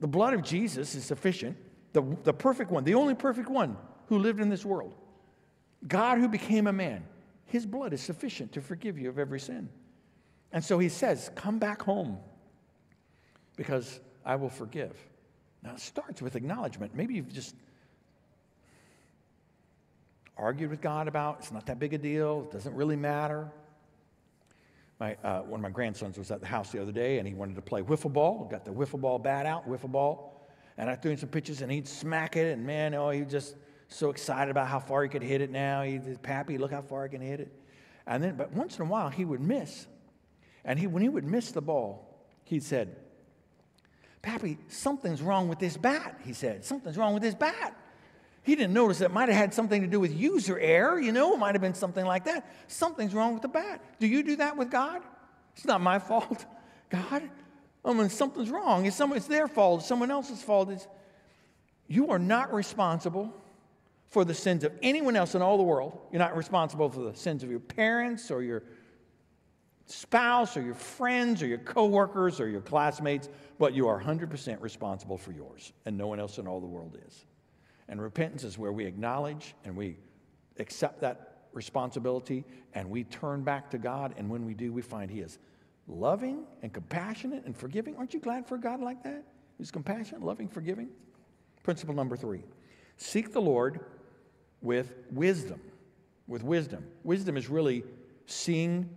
The 0.00 0.08
blood 0.08 0.32
of 0.32 0.42
Jesus 0.42 0.94
is 0.94 1.04
sufficient, 1.04 1.58
the, 1.92 2.02
the 2.24 2.32
perfect 2.32 2.70
one, 2.70 2.84
the 2.84 2.94
only 2.94 3.14
perfect 3.14 3.50
one 3.50 3.76
who 4.06 4.18
lived 4.18 4.40
in 4.40 4.48
this 4.48 4.64
world. 4.64 4.94
God 5.86 6.18
who 6.18 6.28
became 6.28 6.66
a 6.66 6.72
man, 6.72 7.04
his 7.50 7.66
blood 7.66 7.92
is 7.92 8.00
sufficient 8.00 8.52
to 8.52 8.60
forgive 8.60 8.96
you 8.96 9.08
of 9.08 9.18
every 9.18 9.40
sin. 9.40 9.68
And 10.52 10.64
so 10.64 10.78
he 10.78 10.88
says, 10.88 11.32
Come 11.34 11.58
back 11.58 11.82
home 11.82 12.16
because 13.56 13.98
I 14.24 14.36
will 14.36 14.48
forgive. 14.48 14.96
Now 15.64 15.72
it 15.72 15.80
starts 15.80 16.22
with 16.22 16.36
acknowledgement. 16.36 16.94
Maybe 16.94 17.14
you've 17.14 17.32
just 17.32 17.56
argued 20.36 20.70
with 20.70 20.80
God 20.80 21.08
about 21.08 21.38
it's 21.40 21.50
not 21.50 21.66
that 21.66 21.80
big 21.80 21.92
a 21.92 21.98
deal, 21.98 22.46
it 22.48 22.52
doesn't 22.52 22.74
really 22.74 22.96
matter. 22.96 23.50
My, 25.00 25.16
uh, 25.24 25.40
one 25.40 25.58
of 25.58 25.62
my 25.62 25.70
grandsons 25.70 26.18
was 26.18 26.30
at 26.30 26.40
the 26.40 26.46
house 26.46 26.70
the 26.70 26.80
other 26.80 26.92
day 26.92 27.18
and 27.18 27.26
he 27.26 27.34
wanted 27.34 27.56
to 27.56 27.62
play 27.62 27.82
wiffle 27.82 28.12
ball. 28.12 28.46
Got 28.48 28.64
the 28.64 28.70
wiffle 28.70 29.00
ball 29.00 29.18
bat 29.18 29.44
out, 29.44 29.68
wiffle 29.68 29.90
ball. 29.90 30.48
And 30.78 30.88
I 30.88 30.94
threw 30.94 31.10
him 31.10 31.16
some 31.16 31.30
pitches 31.30 31.62
and 31.62 31.72
he'd 31.72 31.88
smack 31.88 32.36
it. 32.36 32.52
And 32.52 32.64
man, 32.64 32.94
oh, 32.94 33.10
he 33.10 33.22
just 33.22 33.56
so 33.90 34.10
excited 34.10 34.50
about 34.50 34.68
how 34.68 34.78
far 34.78 35.02
he 35.02 35.08
could 35.08 35.22
hit 35.22 35.40
it 35.40 35.50
now. 35.50 35.82
He's 35.82 36.18
Pappy, 36.22 36.58
look 36.58 36.70
how 36.70 36.82
far 36.82 37.04
I 37.04 37.08
can 37.08 37.20
hit 37.20 37.40
it. 37.40 37.52
And 38.06 38.22
then, 38.22 38.36
but 38.36 38.52
once 38.52 38.78
in 38.78 38.82
a 38.82 38.88
while, 38.88 39.10
he 39.10 39.24
would 39.24 39.40
miss. 39.40 39.86
And 40.64 40.78
he, 40.78 40.86
when 40.86 41.02
he 41.02 41.08
would 41.08 41.24
miss 41.24 41.50
the 41.52 41.60
ball, 41.60 42.18
he 42.44 42.60
said, 42.60 42.96
Pappy, 44.22 44.58
something's 44.68 45.22
wrong 45.22 45.48
with 45.48 45.58
this 45.58 45.76
bat, 45.76 46.20
he 46.24 46.32
said. 46.32 46.64
Something's 46.64 46.96
wrong 46.96 47.14
with 47.14 47.22
this 47.22 47.34
bat. 47.34 47.76
He 48.42 48.54
didn't 48.54 48.72
notice 48.72 49.00
it 49.00 49.10
might 49.10 49.28
have 49.28 49.36
had 49.36 49.52
something 49.52 49.82
to 49.82 49.86
do 49.86 50.00
with 50.00 50.14
user 50.14 50.58
error, 50.58 50.98
you 50.98 51.12
know, 51.12 51.34
it 51.34 51.38
might 51.38 51.54
have 51.54 51.62
been 51.62 51.74
something 51.74 52.04
like 52.04 52.24
that. 52.24 52.48
Something's 52.68 53.14
wrong 53.14 53.32
with 53.34 53.42
the 53.42 53.48
bat. 53.48 53.82
Do 53.98 54.06
you 54.06 54.22
do 54.22 54.36
that 54.36 54.56
with 54.56 54.70
God? 54.70 55.02
It's 55.56 55.64
not 55.64 55.80
my 55.80 55.98
fault. 55.98 56.46
God, 56.90 57.22
I 57.84 57.92
mean, 57.92 58.08
something's 58.08 58.50
wrong. 58.50 58.86
It's, 58.86 58.96
some, 58.96 59.12
it's 59.12 59.26
their 59.26 59.48
fault. 59.48 59.80
It's 59.80 59.88
someone 59.88 60.10
else's 60.10 60.42
fault. 60.42 60.70
It's, 60.70 60.86
you 61.86 62.10
are 62.10 62.18
not 62.18 62.52
responsible 62.52 63.32
for 64.10 64.24
the 64.24 64.34
sins 64.34 64.64
of 64.64 64.72
anyone 64.82 65.16
else 65.16 65.34
in 65.34 65.42
all 65.42 65.56
the 65.56 65.62
world. 65.62 65.98
You're 66.10 66.18
not 66.18 66.36
responsible 66.36 66.90
for 66.90 67.00
the 67.00 67.14
sins 67.14 67.42
of 67.42 67.50
your 67.50 67.60
parents 67.60 68.30
or 68.30 68.42
your 68.42 68.64
spouse 69.86 70.56
or 70.56 70.62
your 70.62 70.74
friends 70.74 71.42
or 71.42 71.46
your 71.46 71.58
coworkers 71.58 72.40
or 72.40 72.48
your 72.48 72.60
classmates, 72.60 73.28
but 73.58 73.72
you 73.72 73.88
are 73.88 74.00
100% 74.00 74.60
responsible 74.60 75.16
for 75.16 75.32
yours, 75.32 75.72
and 75.84 75.96
no 75.96 76.06
one 76.06 76.20
else 76.20 76.38
in 76.38 76.46
all 76.46 76.60
the 76.60 76.66
world 76.66 76.96
is. 77.06 77.24
And 77.88 78.00
repentance 78.00 78.44
is 78.44 78.58
where 78.58 78.72
we 78.72 78.84
acknowledge 78.84 79.54
and 79.64 79.76
we 79.76 79.96
accept 80.58 81.00
that 81.00 81.46
responsibility 81.52 82.44
and 82.74 82.88
we 82.88 83.04
turn 83.04 83.42
back 83.42 83.70
to 83.70 83.78
God. 83.78 84.14
And 84.16 84.28
when 84.28 84.44
we 84.44 84.54
do, 84.54 84.72
we 84.72 84.82
find 84.82 85.10
He 85.10 85.20
is 85.20 85.38
loving 85.88 86.44
and 86.62 86.72
compassionate 86.72 87.44
and 87.46 87.56
forgiving. 87.56 87.96
Aren't 87.96 88.14
you 88.14 88.20
glad 88.20 88.46
for 88.46 88.54
a 88.56 88.60
God 88.60 88.80
like 88.80 89.02
that? 89.02 89.24
Who's 89.58 89.72
compassionate, 89.72 90.22
loving, 90.22 90.48
forgiving? 90.48 90.88
Principle 91.62 91.94
number 91.94 92.16
three 92.16 92.42
seek 92.96 93.32
the 93.32 93.40
Lord 93.40 93.80
with 94.62 94.92
wisdom. 95.10 95.60
With 96.26 96.42
wisdom. 96.42 96.86
Wisdom 97.04 97.36
is 97.36 97.48
really 97.48 97.84
seeing 98.26 98.88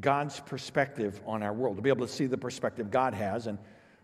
God's 0.00 0.40
perspective 0.40 1.20
on 1.26 1.42
our 1.42 1.52
world, 1.52 1.76
to 1.76 1.82
be 1.82 1.90
able 1.90 2.06
to 2.06 2.12
see 2.12 2.26
the 2.26 2.38
perspective 2.38 2.90
God 2.90 3.14
has. 3.14 3.46
And 3.46 3.58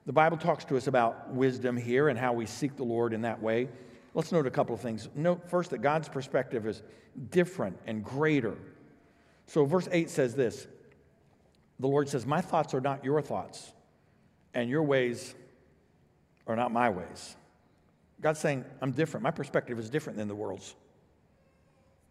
the 0.07 0.13
Bible 0.13 0.37
talks 0.37 0.65
to 0.67 0.77
us 0.77 0.87
about 0.87 1.33
wisdom 1.33 1.77
here 1.77 2.09
and 2.09 2.19
how 2.19 2.33
we 2.33 2.47
seek 2.47 2.77
the 2.77 2.85
Lord 2.85 3.13
in 3.13 3.23
that 3.23 3.41
way. 3.41 3.69
Let's 4.13 4.33
note 4.33 4.47
a 4.47 4.51
couple 4.51 4.75
of 4.75 4.81
things. 4.81 5.09
Note 5.15 5.49
first 5.49 5.71
that 5.71 5.79
God's 5.79 6.09
perspective 6.09 6.67
is 6.67 6.83
different 7.31 7.79
and 7.87 8.05
greater. 8.05 8.57
So, 9.47 9.65
verse 9.65 9.89
8 9.91 10.11
says 10.11 10.35
this 10.35 10.67
The 11.81 11.87
Lord 11.87 12.09
says, 12.09 12.27
My 12.27 12.41
thoughts 12.41 12.75
are 12.75 12.81
not 12.81 13.05
your 13.05 13.21
thoughts, 13.23 13.73
and 14.53 14.71
your 14.71 14.83
ways 14.83 15.35
are 16.47 16.57
not 16.57 16.73
my 16.73 16.91
ways. 16.91 17.37
God's 18.21 18.41
saying, 18.41 18.65
I'm 18.81 18.93
different. 18.93 19.23
My 19.23 19.31
perspective 19.31 19.79
is 19.79 19.91
different 19.91 20.19
than 20.19 20.29
the 20.29 20.35
world's. 20.35 20.75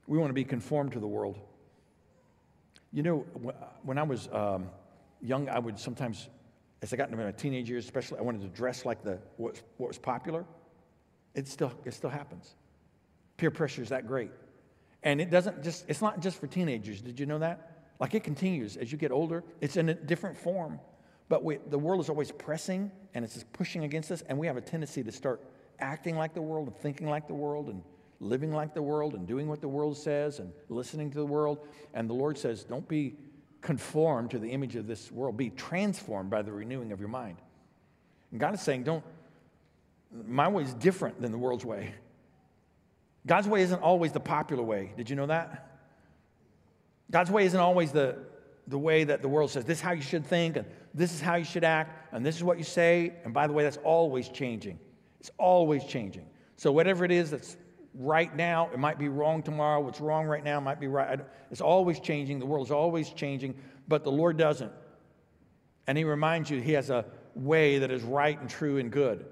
We 0.07 0.17
want 0.17 0.29
to 0.29 0.33
be 0.33 0.43
conformed 0.43 0.91
to 0.93 0.99
the 0.99 1.07
world. 1.07 1.39
You 2.91 3.03
know, 3.03 3.17
when 3.83 3.97
I 3.97 4.03
was 4.03 4.29
um, 4.31 4.69
young, 5.21 5.49
I 5.49 5.59
would 5.59 5.79
sometimes, 5.79 6.29
as 6.81 6.93
I 6.93 6.97
got 6.97 7.09
into 7.09 7.23
my 7.23 7.31
teenage 7.31 7.69
years, 7.69 7.85
especially, 7.85 8.19
I 8.19 8.21
wanted 8.21 8.41
to 8.41 8.49
dress 8.49 8.85
like 8.85 9.03
the, 9.03 9.17
what, 9.37 9.61
what 9.77 9.87
was 9.87 9.97
popular. 9.97 10.45
It 11.33 11.47
still, 11.47 11.71
it 11.85 11.93
still 11.93 12.09
happens. 12.09 12.53
Peer 13.37 13.49
pressure 13.49 13.81
is 13.81 13.89
that 13.89 14.07
great. 14.07 14.31
And 15.01 15.19
it 15.19 15.29
doesn't 15.29 15.63
just, 15.63 15.85
it's 15.87 16.01
not 16.01 16.21
just 16.21 16.39
for 16.39 16.47
teenagers. 16.47 17.01
Did 17.01 17.19
you 17.19 17.25
know 17.25 17.39
that? 17.39 17.73
Like 17.99 18.13
it 18.13 18.23
continues 18.23 18.77
as 18.77 18.91
you 18.91 18.97
get 18.97 19.11
older, 19.11 19.43
it's 19.61 19.77
in 19.77 19.89
a 19.89 19.93
different 19.93 20.37
form. 20.37 20.79
But 21.29 21.43
we, 21.43 21.57
the 21.69 21.79
world 21.79 22.01
is 22.01 22.09
always 22.09 22.31
pressing 22.31 22.91
and 23.13 23.23
it's 23.23 23.33
just 23.33 23.51
pushing 23.53 23.85
against 23.85 24.11
us, 24.11 24.23
and 24.27 24.37
we 24.37 24.47
have 24.47 24.57
a 24.57 24.61
tendency 24.61 25.03
to 25.03 25.11
start 25.11 25.41
acting 25.79 26.15
like 26.17 26.33
the 26.33 26.41
world 26.41 26.67
and 26.67 26.75
thinking 26.77 27.07
like 27.07 27.27
the 27.27 27.33
world 27.33 27.69
and 27.69 27.81
living 28.23 28.51
like 28.51 28.73
the 28.73 28.81
world 28.81 29.13
and 29.13 29.27
doing 29.27 29.47
what 29.47 29.61
the 29.61 29.67
world 29.67 29.97
says 29.97 30.39
and 30.39 30.51
listening 30.69 31.11
to 31.11 31.17
the 31.17 31.25
world. 31.25 31.59
And 31.93 32.09
the 32.09 32.13
Lord 32.13 32.37
says, 32.37 32.63
don't 32.63 32.87
be 32.87 33.15
conformed 33.61 34.31
to 34.31 34.39
the 34.39 34.49
image 34.49 34.75
of 34.75 34.87
this 34.87 35.11
world, 35.11 35.37
be 35.37 35.49
transformed 35.49 36.29
by 36.29 36.41
the 36.41 36.51
renewing 36.51 36.91
of 36.91 36.99
your 36.99 37.09
mind. 37.09 37.37
And 38.31 38.39
God 38.39 38.53
is 38.53 38.61
saying, 38.61 38.83
don't, 38.83 39.03
my 40.27 40.47
way 40.47 40.63
is 40.63 40.73
different 40.73 41.21
than 41.21 41.31
the 41.31 41.37
world's 41.37 41.65
way. 41.65 41.93
God's 43.25 43.47
way 43.47 43.61
isn't 43.61 43.81
always 43.81 44.11
the 44.11 44.19
popular 44.19 44.63
way. 44.63 44.91
Did 44.97 45.09
you 45.09 45.15
know 45.15 45.27
that? 45.27 45.69
God's 47.09 47.31
way 47.31 47.45
isn't 47.45 47.59
always 47.59 47.91
the, 47.91 48.17
the 48.67 48.77
way 48.77 49.03
that 49.03 49.21
the 49.21 49.29
world 49.29 49.51
says, 49.51 49.65
this 49.65 49.77
is 49.77 49.81
how 49.81 49.91
you 49.91 50.01
should 50.01 50.25
think, 50.25 50.57
and 50.57 50.65
this 50.93 51.13
is 51.13 51.21
how 51.21 51.35
you 51.35 51.45
should 51.45 51.63
act, 51.63 52.13
and 52.13 52.25
this 52.25 52.35
is 52.35 52.43
what 52.43 52.57
you 52.57 52.63
say. 52.63 53.13
And 53.23 53.33
by 53.33 53.47
the 53.47 53.53
way, 53.53 53.63
that's 53.63 53.77
always 53.77 54.29
changing. 54.29 54.79
It's 55.19 55.31
always 55.37 55.85
changing. 55.85 56.25
So, 56.57 56.71
whatever 56.71 57.05
it 57.05 57.11
is 57.11 57.31
that's 57.31 57.55
right 57.95 58.35
now, 58.35 58.69
it 58.73 58.79
might 58.79 58.97
be 58.97 59.09
wrong 59.09 59.43
tomorrow. 59.43 59.79
What's 59.79 60.01
wrong 60.01 60.25
right 60.25 60.43
now 60.43 60.59
might 60.59 60.79
be 60.79 60.87
right. 60.87 61.19
It's 61.51 61.61
always 61.61 61.99
changing. 61.99 62.39
The 62.39 62.45
world 62.45 62.67
is 62.67 62.71
always 62.71 63.09
changing, 63.09 63.55
but 63.87 64.03
the 64.03 64.11
Lord 64.11 64.37
doesn't. 64.37 64.71
And 65.87 65.97
He 65.97 66.03
reminds 66.03 66.49
you 66.49 66.59
He 66.59 66.73
has 66.73 66.89
a 66.89 67.05
way 67.35 67.79
that 67.79 67.91
is 67.91 68.03
right 68.03 68.39
and 68.39 68.49
true 68.49 68.77
and 68.77 68.91
good. 68.91 69.25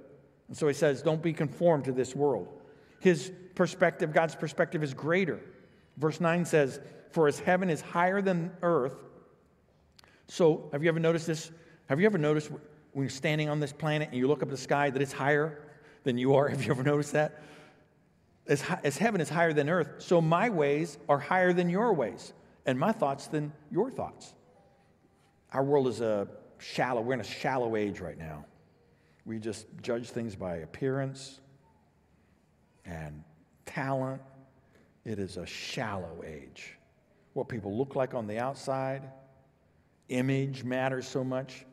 And 0.48 0.58
so 0.58 0.68
he 0.68 0.74
says, 0.74 1.02
don't 1.02 1.22
be 1.22 1.34
conformed 1.34 1.86
to 1.86 1.92
this 1.92 2.16
world. 2.16 2.48
His 3.00 3.32
perspective, 3.56 4.14
God's 4.14 4.36
perspective, 4.36 4.84
is 4.84 4.94
greater. 4.94 5.40
Verse 5.98 6.20
9 6.20 6.46
says, 6.46 6.82
For 7.12 7.28
as 7.28 7.40
heaven 7.40 7.70
is 7.70 7.82
higher 7.82 8.22
than 8.22 8.52
earth. 8.62 8.96
So, 10.28 10.70
have 10.72 10.84
you 10.84 10.90
ever 10.90 11.00
noticed 11.00 11.28
this? 11.28 11.52
Have 11.88 12.00
you 12.00 12.06
ever 12.06 12.18
noticed 12.18 12.52
when 12.52 13.04
you're 13.04 13.10
standing 13.10 13.50
on 13.50 13.60
this 13.60 13.74
planet 13.74 14.10
and 14.10 14.18
you 14.18 14.28
look 14.28 14.42
up 14.42 14.50
at 14.50 14.52
the 14.52 14.58
sky 14.58 14.90
that 14.90 15.02
it's 15.02 15.12
higher 15.14 15.68
than 16.04 16.18
you 16.18 16.36
are? 16.36 16.48
Have 16.50 16.64
you 16.64 16.72
ever 16.72 16.84
noticed 16.84 17.14
that? 17.14 17.42
As, 18.48 18.64
as 18.84 18.98
heaven 18.98 19.22
is 19.22 19.30
higher 19.30 19.54
than 19.54 19.70
earth, 19.70 19.96
so 20.00 20.20
my 20.20 20.50
ways 20.50 20.98
are 21.08 21.20
higher 21.20 21.54
than 21.54 21.70
your 21.70 21.94
ways, 21.94 22.34
and 22.66 22.80
my 22.80 22.92
thoughts 22.92 23.28
than 23.28 23.54
your 23.72 23.92
thoughts. 23.92 24.34
Our 25.54 25.64
world 25.64 25.88
is 25.88 26.02
a 26.02 26.28
shallow, 26.58 27.02
we're 27.02 27.14
in 27.14 27.22
a 27.22 27.24
shallow 27.24 27.76
age 27.76 28.00
right 28.00 28.18
now. 28.18 28.46
We 29.26 29.40
just 29.40 29.68
judge 29.82 30.10
things 30.10 30.36
by 30.36 30.58
appearance 30.58 31.40
and 32.86 33.24
talent 33.66 34.22
It 35.06 35.20
is 35.20 35.38
a 35.38 35.46
shallow 35.46 36.24
age. 36.26 36.78
What 37.34 37.48
people 37.48 37.76
look 37.78 37.96
like 37.96 38.14
on 38.14 38.28
the 38.28 38.40
outside, 38.40 39.04
image 40.10 40.64
matters 40.64 41.08
so 41.08 41.24
much. 41.24 41.66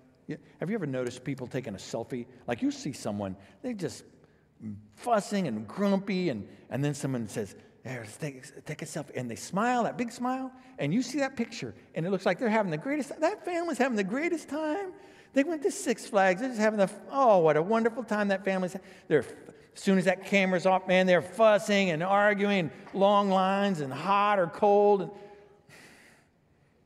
Have 0.61 0.71
you 0.71 0.75
ever 0.75 0.87
noticed 0.87 1.25
people 1.25 1.47
taking 1.47 1.75
a 1.75 1.79
selfie? 1.79 2.27
Like 2.47 2.63
you 2.63 2.71
see 2.71 2.93
someone, 2.93 3.37
they 3.63 3.75
just 3.75 4.05
fussing 4.97 5.47
and 5.47 5.67
grumpy, 5.67 6.29
and, 6.29 6.49
and 6.71 6.85
then 6.85 6.95
someone 6.95 7.29
says, 7.29 7.55
there, 7.85 8.05
take, 8.21 8.65
take 8.67 8.83
a 8.83 8.85
selfie. 8.85 9.17
And 9.17 9.31
they 9.31 9.37
smile, 9.37 9.85
that 9.85 9.97
big 9.97 10.13
smile, 10.13 10.53
and 10.79 10.93
you 10.93 11.03
see 11.03 11.21
that 11.21 11.37
picture, 11.37 11.75
and 11.95 12.05
it 12.05 12.11
looks 12.11 12.27
like 12.27 12.39
they're 12.39 12.49
having 12.49 12.71
the 12.71 12.77
greatest, 12.77 13.19
that 13.21 13.45
family's 13.45 13.79
having 13.79 13.97
the 13.97 14.05
greatest 14.05 14.49
time. 14.49 14.93
They 15.35 15.45
went 15.45 15.63
to 15.63 15.71
Six 15.71 16.07
Flags. 16.07 16.41
They're 16.41 16.49
just 16.49 16.61
having 16.61 16.79
the, 16.79 16.91
oh, 17.11 17.39
what 17.39 17.57
a 17.57 17.63
wonderful 17.63 18.03
time 18.03 18.29
that 18.29 18.45
family's 18.45 18.77
They're, 19.09 19.21
as 19.21 19.83
soon 19.83 19.99
as 19.99 20.07
that 20.07 20.25
camera's 20.25 20.67
off, 20.67 20.89
man, 20.89 21.07
they're 21.07 21.23
fussing 21.23 21.91
and 21.91 22.03
arguing, 22.03 22.71
long 22.95 23.31
lines, 23.31 23.81
and 23.81 23.93
hot 23.93 24.39
or 24.39 24.49
cold. 24.49 25.17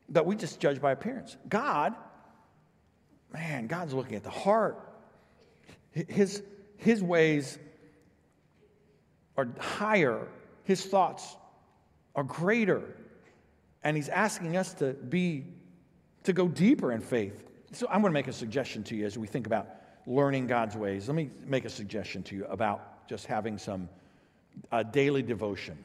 But 0.09 0.27
we 0.27 0.37
just 0.37 0.61
judge 0.61 0.81
by 0.81 0.93
appearance. 0.93 1.37
God, 1.49 1.95
man, 3.33 3.67
God's 3.67 3.95
looking 3.95 4.17
at 4.17 4.25
the 4.25 4.31
heart. 4.31 4.79
His, 5.93 6.43
his 6.83 7.03
ways 7.03 7.59
are 9.37 9.49
higher, 9.59 10.27
his 10.65 10.85
thoughts 10.85 11.37
are 12.15 12.25
greater. 12.25 12.83
And 13.85 13.97
he's 13.97 14.09
asking 14.09 14.57
us 14.57 14.75
to 14.75 14.93
be, 14.93 15.45
to 16.25 16.33
go 16.33 16.49
deeper 16.49 16.93
in 16.93 17.01
faith. 17.01 17.45
So 17.73 17.87
I'm 17.89 18.01
going 18.01 18.11
to 18.11 18.15
make 18.15 18.29
a 18.29 18.33
suggestion 18.33 18.83
to 18.85 18.97
you 18.97 19.07
as 19.07 19.17
we 19.17 19.27
think 19.27 19.47
about 19.47 19.69
learning 20.07 20.47
God's 20.47 20.77
ways. 20.77 21.09
Let 21.09 21.15
me 21.15 21.31
make 21.47 21.65
a 21.65 21.71
suggestion 21.71 22.23
to 22.25 22.37
you 22.37 22.45
about 22.47 23.09
just 23.09 23.27
having 23.27 23.59
some 23.59 23.89
uh, 24.71 24.83
daily 24.83 25.23
devotion. 25.23 25.79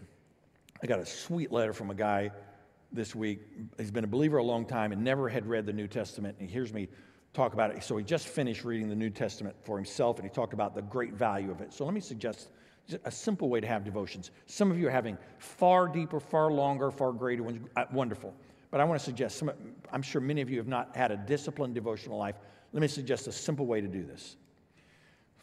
I 0.82 0.88
got 0.88 1.00
a 1.00 1.06
sweet 1.06 1.52
letter 1.52 1.74
from 1.74 1.92
a 1.92 1.96
guy 1.96 2.32
this 2.92 3.16
week. 3.16 3.40
He's 3.78 3.92
been 3.92 4.04
a 4.04 4.08
believer 4.08 4.38
a 4.38 4.44
long 4.44 4.66
time 4.66 4.92
and 4.92 5.04
never 5.04 5.30
had 5.30 5.46
read 5.46 5.66
the 5.66 5.74
New 5.74 5.88
Testament. 5.88 6.36
And 6.40 6.50
he 6.50 6.54
hears 6.54 6.74
me 6.74 6.88
talk 7.38 7.54
about 7.54 7.70
it. 7.70 7.84
So 7.84 7.96
he 7.96 8.04
just 8.04 8.28
finished 8.28 8.66
reading 8.66 8.90
the 8.90 8.96
New 8.96 9.12
Testament 9.12 9.56
for 9.64 9.78
himself 9.78 10.18
and 10.18 10.28
he 10.28 10.34
talked 10.34 10.54
about 10.54 10.74
the 10.74 10.82
great 10.82 11.14
value 11.14 11.52
of 11.52 11.62
it. 11.62 11.72
So 11.72 11.86
let 11.86 11.94
me 11.94 12.02
suggest 12.02 12.50
a 13.06 13.12
simple 13.12 13.48
way 13.48 13.60
to 13.60 13.68
have 13.68 13.84
devotions. 13.84 14.32
Some 14.48 14.72
of 14.72 14.80
you 14.80 14.88
are 14.88 14.92
having 14.92 15.18
far 15.38 15.88
deeper, 15.88 16.20
far 16.20 16.52
longer, 16.52 16.90
far 16.90 17.12
greater 17.12 17.44
ones. 17.44 17.60
Uh, 17.76 17.86
wonderful. 17.92 18.34
But 18.72 18.82
I 18.82 18.86
want 18.86 19.00
to 19.00 19.06
suggest, 19.06 19.38
some, 19.38 19.52
I'm 19.94 20.02
sure 20.02 20.20
many 20.20 20.42
of 20.42 20.50
you 20.50 20.58
have 20.58 20.68
not 20.68 20.96
had 20.96 21.12
a 21.12 21.18
disciplined 21.18 21.76
devotional 21.76 22.18
life. 22.18 22.36
Let 22.74 22.82
me 22.82 22.88
suggest 22.88 23.28
a 23.28 23.32
simple 23.32 23.68
way 23.68 23.82
to 23.82 23.88
do 23.88 24.04
this. 24.04 24.36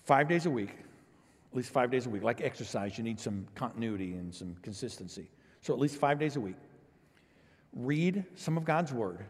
Five 0.02 0.28
days 0.28 0.46
a 0.46 0.50
week, 0.50 0.70
at 0.70 1.56
least 1.56 1.70
five 1.70 1.90
days 1.90 2.06
a 2.06 2.10
week, 2.10 2.24
like 2.24 2.40
exercise, 2.40 2.98
you 2.98 3.04
need 3.04 3.20
some 3.20 3.46
continuity 3.54 4.14
and 4.14 4.34
some 4.34 4.56
consistency. 4.62 5.30
So 5.60 5.72
at 5.72 5.78
least 5.78 5.96
five 5.96 6.18
days 6.18 6.36
a 6.36 6.40
week, 6.40 6.56
read 7.72 8.24
some 8.34 8.56
of 8.56 8.64
God's 8.64 8.92
Word. 8.92 9.24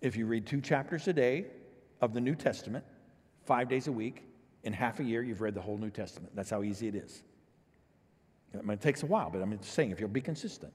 If 0.00 0.16
you 0.16 0.26
read 0.26 0.46
two 0.46 0.60
chapters 0.60 1.08
a 1.08 1.12
day 1.12 1.46
of 2.00 2.14
the 2.14 2.20
New 2.20 2.34
Testament, 2.34 2.84
five 3.44 3.68
days 3.68 3.86
a 3.86 3.92
week, 3.92 4.24
in 4.64 4.72
half 4.72 5.00
a 5.00 5.04
year, 5.04 5.22
you've 5.22 5.40
read 5.40 5.54
the 5.54 5.60
whole 5.60 5.78
New 5.78 5.90
Testament. 5.90 6.34
That's 6.34 6.50
how 6.50 6.62
easy 6.62 6.88
it 6.88 6.94
is. 6.94 7.22
I 8.54 8.62
mean, 8.62 8.70
it 8.70 8.80
takes 8.80 9.02
a 9.02 9.06
while, 9.06 9.30
but 9.30 9.40
I'm 9.40 9.56
just 9.58 9.74
saying 9.74 9.90
if 9.90 10.00
you'll 10.00 10.08
be 10.08 10.20
consistent. 10.20 10.72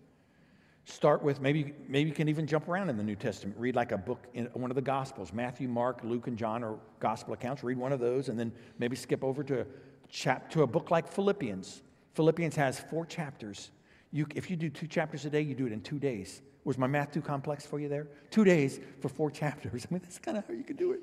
Start 0.85 1.23
with 1.23 1.39
maybe, 1.39 1.73
maybe 1.87 2.09
you 2.09 2.15
can 2.15 2.27
even 2.27 2.45
jump 2.45 2.67
around 2.67 2.89
in 2.89 2.97
the 2.97 3.03
New 3.03 3.15
Testament. 3.15 3.57
Read 3.57 3.75
like 3.75 3.91
a 3.91 3.97
book 3.97 4.27
in 4.33 4.45
one 4.53 4.69
of 4.69 4.75
the 4.75 4.81
Gospels 4.81 5.31
Matthew, 5.31 5.67
Mark, 5.67 6.01
Luke, 6.03 6.27
and 6.27 6.37
John 6.37 6.63
are 6.63 6.77
Gospel 6.99 7.33
accounts. 7.33 7.63
Read 7.63 7.77
one 7.77 7.93
of 7.93 7.99
those 7.99 8.29
and 8.29 8.37
then 8.37 8.51
maybe 8.79 8.95
skip 8.95 9.23
over 9.23 9.43
to 9.43 9.61
a, 9.61 9.65
chap, 10.09 10.49
to 10.51 10.63
a 10.63 10.67
book 10.67 10.91
like 10.91 11.07
Philippians. 11.07 11.81
Philippians 12.15 12.55
has 12.57 12.79
four 12.79 13.05
chapters. 13.05 13.71
You, 14.11 14.27
if 14.35 14.49
you 14.49 14.57
do 14.57 14.69
two 14.69 14.87
chapters 14.87 15.25
a 15.25 15.29
day, 15.29 15.41
you 15.41 15.55
do 15.55 15.65
it 15.65 15.71
in 15.71 15.81
two 15.81 15.99
days. 15.99 16.41
Was 16.65 16.77
my 16.77 16.88
math 16.88 17.12
too 17.12 17.22
complex 17.22 17.65
for 17.65 17.79
you 17.79 17.89
there? 17.89 18.08
Two 18.29 18.43
days 18.43 18.79
for 19.01 19.10
four 19.10 19.29
chapters. 19.29 19.86
I 19.89 19.93
mean, 19.93 20.02
that's 20.02 20.19
kind 20.19 20.38
of 20.38 20.47
how 20.47 20.54
you 20.54 20.63
can 20.63 20.76
do 20.76 20.93
it. 20.93 21.02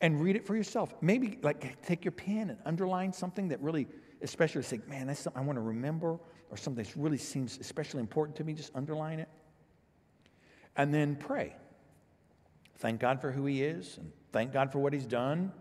And 0.00 0.20
read 0.20 0.36
it 0.36 0.46
for 0.46 0.54
yourself. 0.54 0.94
Maybe 1.00 1.38
like 1.42 1.82
take 1.82 2.04
your 2.04 2.12
pen 2.12 2.50
and 2.50 2.58
underline 2.64 3.12
something 3.12 3.48
that 3.48 3.60
really, 3.60 3.88
especially 4.22 4.62
say, 4.62 4.80
man, 4.88 5.08
that's 5.08 5.20
something 5.20 5.42
I 5.42 5.44
want 5.44 5.56
to 5.56 5.62
remember 5.62 6.18
or 6.50 6.56
something 6.56 6.84
that 6.84 6.94
really 6.96 7.18
seems 7.18 7.58
especially 7.58 8.00
important 8.00 8.36
to 8.36 8.44
me, 8.44 8.52
just 8.52 8.74
underline 8.74 9.18
it. 9.18 9.28
And 10.76 10.94
then 10.94 11.16
pray. 11.16 11.56
Thank 12.78 13.00
God 13.00 13.20
for 13.20 13.32
who 13.32 13.44
He 13.46 13.64
is 13.64 13.98
and 13.98 14.12
thank 14.32 14.52
God 14.52 14.70
for 14.70 14.78
what 14.78 14.92
He's 14.92 15.06
done. 15.06 15.52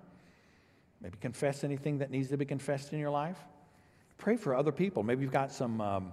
Maybe 1.02 1.18
confess 1.20 1.64
anything 1.64 1.98
that 2.00 2.12
needs 2.12 2.30
to 2.30 2.38
be 2.38 2.46
confessed 2.46 2.94
in 2.94 3.00
your 3.00 3.10
life. 3.10 3.38
Pray 4.18 4.38
for 4.38 4.56
other 4.56 4.72
people. 4.72 5.04
Maybe 5.04 5.24
you've 5.24 5.32
got 5.32 5.52
some 5.52 5.82
um, 5.82 6.12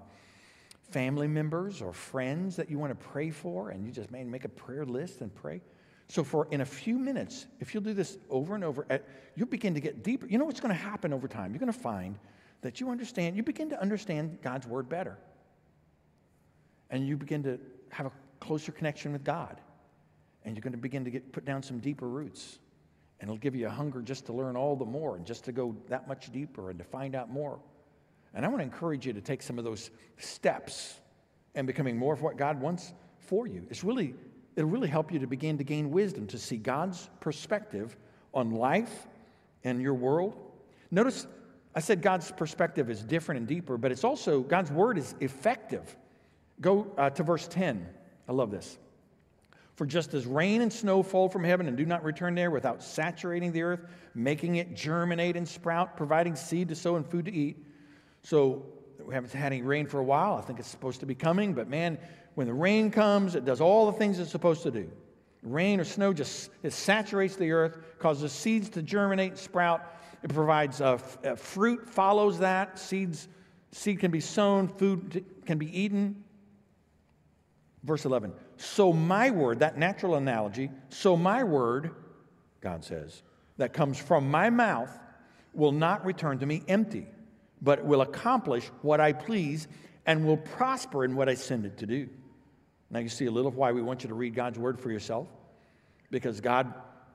family 0.94 1.26
members 1.26 1.82
or 1.82 1.92
friends 1.92 2.54
that 2.54 2.70
you 2.70 2.78
want 2.78 2.96
to 2.96 3.08
pray 3.08 3.28
for, 3.28 3.70
and 3.70 3.84
you 3.84 3.90
just 3.90 4.12
man, 4.12 4.30
make 4.30 4.44
a 4.44 4.48
prayer 4.48 4.86
list 4.86 5.22
and 5.22 5.34
pray. 5.34 5.60
So, 6.08 6.22
for 6.22 6.46
in 6.52 6.60
a 6.60 6.64
few 6.64 7.00
minutes, 7.00 7.46
if 7.58 7.74
you'll 7.74 7.82
do 7.82 7.94
this 7.94 8.16
over 8.30 8.54
and 8.54 8.62
over, 8.62 8.86
you'll 9.34 9.48
begin 9.48 9.74
to 9.74 9.80
get 9.80 10.04
deeper. 10.04 10.26
You 10.28 10.38
know 10.38 10.44
what's 10.44 10.60
going 10.60 10.72
to 10.72 10.80
happen 10.80 11.12
over 11.12 11.26
time? 11.26 11.50
You're 11.52 11.58
going 11.58 11.72
to 11.72 11.78
find 11.78 12.16
that 12.60 12.80
you 12.80 12.90
understand, 12.90 13.36
you 13.36 13.42
begin 13.42 13.70
to 13.70 13.80
understand 13.80 14.38
God's 14.40 14.68
word 14.68 14.88
better. 14.88 15.18
And 16.90 17.08
you 17.08 17.16
begin 17.16 17.42
to 17.42 17.58
have 17.90 18.06
a 18.06 18.12
closer 18.38 18.70
connection 18.70 19.12
with 19.12 19.24
God. 19.24 19.60
And 20.44 20.54
you're 20.54 20.62
going 20.62 20.74
to 20.74 20.78
begin 20.78 21.04
to 21.06 21.10
get 21.10 21.32
put 21.32 21.44
down 21.44 21.64
some 21.64 21.80
deeper 21.80 22.08
roots. 22.08 22.60
And 23.18 23.28
it'll 23.28 23.40
give 23.40 23.56
you 23.56 23.66
a 23.66 23.70
hunger 23.70 24.00
just 24.00 24.26
to 24.26 24.32
learn 24.32 24.56
all 24.56 24.76
the 24.76 24.84
more 24.84 25.16
and 25.16 25.26
just 25.26 25.44
to 25.46 25.52
go 25.52 25.74
that 25.88 26.06
much 26.06 26.30
deeper 26.30 26.70
and 26.70 26.78
to 26.78 26.84
find 26.84 27.16
out 27.16 27.30
more. 27.30 27.58
And 28.34 28.44
I 28.44 28.48
want 28.48 28.60
to 28.60 28.64
encourage 28.64 29.06
you 29.06 29.12
to 29.12 29.20
take 29.20 29.42
some 29.42 29.58
of 29.58 29.64
those 29.64 29.90
steps 30.18 31.00
and 31.54 31.66
becoming 31.66 31.96
more 31.96 32.12
of 32.12 32.22
what 32.22 32.36
God 32.36 32.60
wants 32.60 32.92
for 33.18 33.46
you. 33.46 33.66
It's 33.70 33.84
really, 33.84 34.14
it'll 34.56 34.70
really 34.70 34.88
help 34.88 35.12
you 35.12 35.20
to 35.20 35.26
begin 35.26 35.58
to 35.58 35.64
gain 35.64 35.90
wisdom, 35.90 36.26
to 36.28 36.38
see 36.38 36.56
God's 36.56 37.08
perspective 37.20 37.96
on 38.32 38.50
life 38.50 39.06
and 39.62 39.80
your 39.80 39.94
world. 39.94 40.36
Notice 40.90 41.26
I 41.74 41.80
said 41.80 42.02
God's 42.02 42.30
perspective 42.30 42.88
is 42.88 43.02
different 43.02 43.40
and 43.40 43.48
deeper, 43.48 43.76
but 43.76 43.90
it's 43.90 44.04
also, 44.04 44.40
God's 44.40 44.70
word 44.70 44.96
is 44.96 45.14
effective. 45.20 45.96
Go 46.60 46.92
uh, 46.96 47.10
to 47.10 47.22
verse 47.22 47.48
10. 47.48 47.86
I 48.28 48.32
love 48.32 48.50
this. 48.50 48.78
For 49.74 49.86
just 49.86 50.14
as 50.14 50.24
rain 50.24 50.62
and 50.62 50.72
snow 50.72 51.02
fall 51.02 51.28
from 51.28 51.42
heaven 51.42 51.66
and 51.66 51.76
do 51.76 51.84
not 51.84 52.04
return 52.04 52.36
there 52.36 52.52
without 52.52 52.80
saturating 52.80 53.50
the 53.50 53.62
earth, 53.62 53.84
making 54.14 54.56
it 54.56 54.74
germinate 54.74 55.36
and 55.36 55.48
sprout, 55.48 55.96
providing 55.96 56.36
seed 56.36 56.68
to 56.68 56.76
sow 56.76 56.94
and 56.94 57.04
food 57.04 57.24
to 57.24 57.32
eat. 57.32 57.56
So 58.24 58.66
we 59.04 59.14
haven't 59.14 59.32
had 59.32 59.52
any 59.52 59.62
rain 59.62 59.86
for 59.86 60.00
a 60.00 60.04
while. 60.04 60.34
I 60.34 60.40
think 60.40 60.58
it's 60.58 60.68
supposed 60.68 61.00
to 61.00 61.06
be 61.06 61.14
coming, 61.14 61.54
but 61.54 61.68
man, 61.68 61.98
when 62.34 62.46
the 62.46 62.54
rain 62.54 62.90
comes, 62.90 63.36
it 63.36 63.44
does 63.44 63.60
all 63.60 63.86
the 63.86 63.92
things 63.92 64.18
it's 64.18 64.30
supposed 64.30 64.62
to 64.64 64.70
do. 64.70 64.90
Rain 65.42 65.78
or 65.78 65.84
snow 65.84 66.12
just 66.12 66.50
it 66.62 66.72
saturates 66.72 67.36
the 67.36 67.52
earth, 67.52 67.78
causes 67.98 68.32
seeds 68.32 68.70
to 68.70 68.82
germinate 68.82 69.32
and 69.32 69.38
sprout, 69.38 69.94
it 70.22 70.32
provides 70.32 70.80
uh, 70.80 70.98
uh, 71.22 71.34
fruit, 71.34 71.88
follows 71.88 72.38
that. 72.38 72.78
Seeds, 72.78 73.28
seed 73.72 74.00
can 74.00 74.10
be 74.10 74.20
sown, 74.20 74.68
food 74.68 75.22
can 75.44 75.58
be 75.58 75.78
eaten. 75.78 76.24
Verse 77.82 78.06
11. 78.06 78.32
So 78.56 78.90
my 78.90 79.30
word, 79.30 79.58
that 79.58 79.76
natural 79.76 80.14
analogy, 80.14 80.70
so 80.88 81.14
my 81.14 81.44
word, 81.44 81.90
God 82.62 82.82
says, 82.82 83.22
that 83.58 83.74
comes 83.74 83.98
from 83.98 84.30
my 84.30 84.48
mouth 84.48 84.90
will 85.52 85.72
not 85.72 86.06
return 86.06 86.38
to 86.38 86.46
me 86.46 86.62
empty, 86.66 87.06
but 87.62 87.84
will 87.84 88.02
accomplish 88.02 88.66
what 88.82 89.00
I 89.00 89.12
please 89.12 89.68
and 90.06 90.26
will 90.26 90.36
prosper 90.36 91.04
in 91.04 91.16
what 91.16 91.28
I 91.28 91.34
send 91.34 91.64
it 91.64 91.78
to 91.78 91.86
do. 91.86 92.08
Now 92.90 92.98
you 93.00 93.08
see 93.08 93.26
a 93.26 93.30
little 93.30 93.48
of 93.48 93.56
why 93.56 93.72
we 93.72 93.82
want 93.82 94.02
you 94.02 94.08
to 94.08 94.14
read 94.14 94.34
God's 94.34 94.58
word 94.58 94.78
for 94.78 94.90
yourself. 94.90 95.28
Because 96.10 96.40
God 96.40 96.72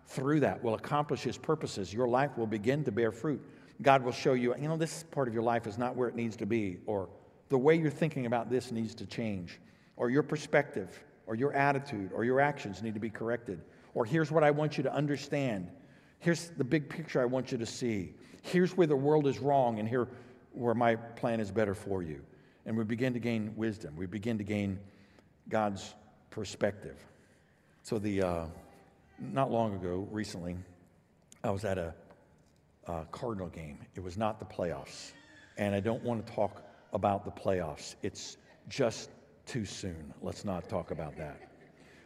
through 0.09 0.39
that 0.39 0.63
will 0.63 0.73
accomplish 0.73 1.21
his 1.21 1.37
purposes. 1.37 1.93
Your 1.93 2.07
life 2.07 2.37
will 2.37 2.47
begin 2.47 2.83
to 2.83 2.91
bear 2.91 3.11
fruit. 3.11 3.41
God 3.81 4.03
will 4.03 4.11
show 4.11 4.33
you, 4.33 4.55
you 4.59 4.67
know, 4.67 4.75
this 4.75 5.03
part 5.03 5.27
of 5.27 5.33
your 5.33 5.43
life 5.43 5.67
is 5.67 5.77
not 5.77 5.95
where 5.95 6.09
it 6.09 6.15
needs 6.15 6.35
to 6.37 6.45
be, 6.45 6.79
or 6.85 7.09
the 7.49 7.57
way 7.57 7.75
you're 7.75 7.91
thinking 7.91 8.25
about 8.25 8.49
this 8.49 8.71
needs 8.71 8.93
to 8.95 9.05
change, 9.05 9.59
or 9.95 10.09
your 10.09 10.23
perspective, 10.23 11.03
or 11.27 11.35
your 11.35 11.53
attitude, 11.53 12.11
or 12.13 12.25
your 12.25 12.41
actions 12.41 12.81
need 12.81 12.95
to 12.95 12.99
be 12.99 13.09
corrected, 13.09 13.61
or 13.93 14.03
here's 14.03 14.31
what 14.31 14.43
I 14.43 14.51
want 14.51 14.77
you 14.77 14.83
to 14.83 14.93
understand. 14.93 15.69
Here's 16.17 16.49
the 16.57 16.63
big 16.63 16.89
picture 16.89 17.21
I 17.21 17.25
want 17.25 17.51
you 17.51 17.57
to 17.59 17.65
see. 17.65 18.15
Here's 18.41 18.75
where 18.75 18.87
the 18.87 18.95
world 18.95 19.27
is 19.27 19.39
wrong, 19.39 19.79
and 19.79 19.87
here 19.87 20.07
where 20.59 20.73
my 20.73 20.95
plan 20.95 21.39
is 21.39 21.51
better 21.51 21.73
for 21.73 22.03
you. 22.03 22.21
And 22.65 22.77
we 22.77 22.83
begin 22.83 23.13
to 23.13 23.19
gain 23.19 23.53
wisdom. 23.55 23.95
We 23.95 24.05
begin 24.05 24.37
to 24.39 24.43
gain 24.43 24.77
God's 25.47 25.95
perspective. 26.31 26.97
So 27.83 27.97
the 27.97 28.21
uh, 28.21 28.45
not 29.19 29.51
long 29.51 29.73
ago, 29.73 30.05
recently, 30.11 30.57
I 31.45 31.49
was 31.51 31.63
at 31.63 31.77
a, 31.77 31.93
a 32.87 33.05
Cardinal 33.09 33.47
game. 33.47 33.79
It 33.95 34.03
was 34.03 34.17
not 34.17 34.37
the 34.39 34.45
playoffs. 34.45 35.13
And 35.57 35.73
I 35.73 35.79
don't 35.79 36.03
want 36.03 36.27
to 36.27 36.33
talk 36.33 36.61
about 36.91 37.23
the 37.23 37.31
playoffs. 37.31 37.95
It's 38.03 38.35
just 38.67 39.09
too 39.45 39.63
soon. 39.63 40.13
Let's 40.21 40.43
not 40.43 40.67
talk 40.67 40.91
about 40.91 41.15
that. 41.17 41.39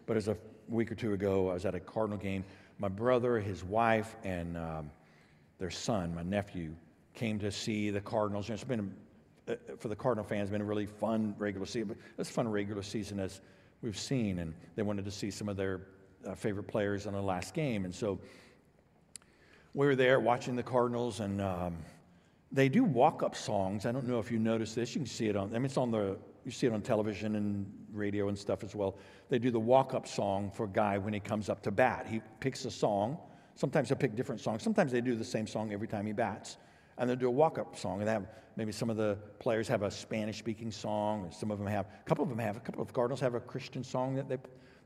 But 0.05 0.15
as 0.15 0.27
a 0.27 0.37
week 0.69 0.91
or 0.91 0.95
two 0.95 1.13
ago, 1.13 1.49
I 1.49 1.55
was 1.55 1.65
at 1.65 1.73
a 1.73 1.79
Cardinal 1.79 2.19
game. 2.19 2.45
My 2.77 2.87
brother, 2.87 3.39
his 3.39 3.63
wife, 3.63 4.15
and 4.23 4.57
um, 4.57 4.91
their 5.57 5.71
son, 5.71 6.13
my 6.13 6.23
nephew, 6.23 6.75
came 7.13 7.39
to 7.39 7.51
see 7.51 7.89
the 7.89 8.01
Cardinals. 8.01 8.49
And 8.49 8.55
it's 8.55 8.63
been 8.63 8.93
uh, 9.47 9.55
for 9.77 9.87
the 9.87 9.95
Cardinal 9.95 10.23
fans, 10.23 10.49
been 10.49 10.61
a 10.61 10.65
really 10.65 10.85
fun 10.85 11.35
regular 11.37 11.65
season. 11.65 11.95
It's 12.17 12.29
a 12.29 12.33
fun 12.33 12.47
regular 12.47 12.81
season 12.81 13.19
as 13.19 13.41
we've 13.81 13.97
seen, 13.97 14.39
and 14.39 14.53
they 14.75 14.83
wanted 14.83 15.05
to 15.05 15.11
see 15.11 15.29
some 15.29 15.49
of 15.49 15.57
their 15.57 15.81
uh, 16.25 16.35
favorite 16.35 16.67
players 16.67 17.05
in 17.05 17.13
the 17.13 17.21
last 17.21 17.53
game, 17.53 17.83
and 17.83 17.93
so 17.93 18.19
we 19.73 19.87
were 19.87 19.95
there 19.95 20.19
watching 20.19 20.55
the 20.55 20.63
Cardinals, 20.63 21.19
and 21.19 21.41
um, 21.41 21.77
they 22.51 22.69
do 22.69 22.83
walk-up 22.83 23.35
songs. 23.35 23.85
I 23.85 23.91
don't 23.91 24.07
know 24.07 24.19
if 24.19 24.31
you 24.31 24.37
noticed 24.37 24.75
this. 24.75 24.93
You 24.93 25.01
can 25.01 25.07
see 25.07 25.27
it 25.27 25.35
on. 25.35 25.49
I 25.49 25.53
mean, 25.53 25.65
it's 25.65 25.77
on 25.77 25.91
the. 25.91 26.17
You 26.45 26.51
see 26.51 26.67
it 26.67 26.73
on 26.73 26.81
television 26.81 27.35
and 27.35 27.65
radio 27.91 28.27
and 28.27 28.37
stuff 28.37 28.63
as 28.63 28.75
well. 28.75 28.97
They 29.29 29.39
do 29.39 29.49
the 29.49 29.59
walk-up 29.59 30.07
song 30.07 30.51
for 30.51 30.65
a 30.65 30.69
guy 30.69 30.97
when 30.97 31.13
he 31.13 31.19
comes 31.19 31.49
up 31.49 31.63
to 31.63 31.71
bat. 31.71 32.05
He 32.07 32.21
picks 32.41 32.65
a 32.65 32.71
song. 32.71 33.17
Sometimes 33.55 33.87
he'll 33.87 33.97
pick 33.97 34.15
different 34.15 34.41
songs. 34.41 34.61
Sometimes 34.61 34.91
they 34.91 34.99
do 34.99 35.15
the 35.15 35.23
same 35.23 35.47
song 35.47 35.71
every 35.71 35.87
time 35.87 36.05
he 36.05 36.11
bats, 36.11 36.57
and 36.97 37.09
they 37.09 37.15
do 37.15 37.27
a 37.27 37.31
walk-up 37.31 37.77
song. 37.77 38.01
And 38.01 38.09
have 38.09 38.27
maybe 38.55 38.71
some 38.71 38.89
of 38.89 38.97
the 38.97 39.17
players 39.39 39.67
have 39.67 39.81
a 39.81 39.91
Spanish-speaking 39.91 40.71
song. 40.71 41.29
Some 41.31 41.51
of 41.51 41.57
them 41.57 41.67
have. 41.67 41.85
A 41.85 42.09
couple 42.09 42.23
of 42.23 42.29
them 42.29 42.39
have. 42.39 42.57
A 42.57 42.59
couple 42.59 42.81
of 42.81 42.93
Cardinals 42.93 43.19
have 43.19 43.35
a 43.35 43.39
Christian 43.39 43.83
song 43.83 44.15
that 44.15 44.29
they 44.29 44.37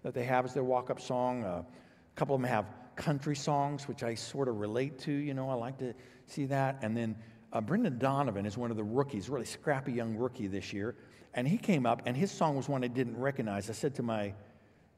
that 0.03 0.13
they 0.13 0.23
have 0.23 0.45
as 0.45 0.53
their 0.53 0.63
walk-up 0.63 1.01
song. 1.01 1.43
Uh, 1.43 1.63
a 1.63 2.15
couple 2.15 2.35
of 2.35 2.41
them 2.41 2.49
have 2.49 2.65
country 2.95 3.35
songs, 3.35 3.87
which 3.87 4.03
I 4.03 4.15
sort 4.15 4.47
of 4.47 4.57
relate 4.57 4.99
to. 4.99 5.11
You 5.11 5.33
know, 5.33 5.49
I 5.49 5.55
like 5.55 5.77
to 5.79 5.93
see 6.27 6.45
that. 6.45 6.77
And 6.81 6.95
then 6.95 7.15
uh, 7.51 7.61
Brendan 7.61 7.97
Donovan 7.97 8.45
is 8.45 8.57
one 8.57 8.71
of 8.71 8.77
the 8.77 8.83
rookies, 8.83 9.29
really 9.29 9.45
scrappy 9.45 9.93
young 9.93 10.15
rookie 10.15 10.47
this 10.47 10.71
year. 10.73 10.95
And 11.33 11.47
he 11.47 11.57
came 11.57 11.85
up, 11.85 12.03
and 12.05 12.15
his 12.15 12.31
song 12.31 12.55
was 12.55 12.67
one 12.67 12.83
I 12.83 12.87
didn't 12.87 13.17
recognize. 13.17 13.69
I 13.69 13.73
said 13.73 13.95
to 13.95 14.03
my 14.03 14.33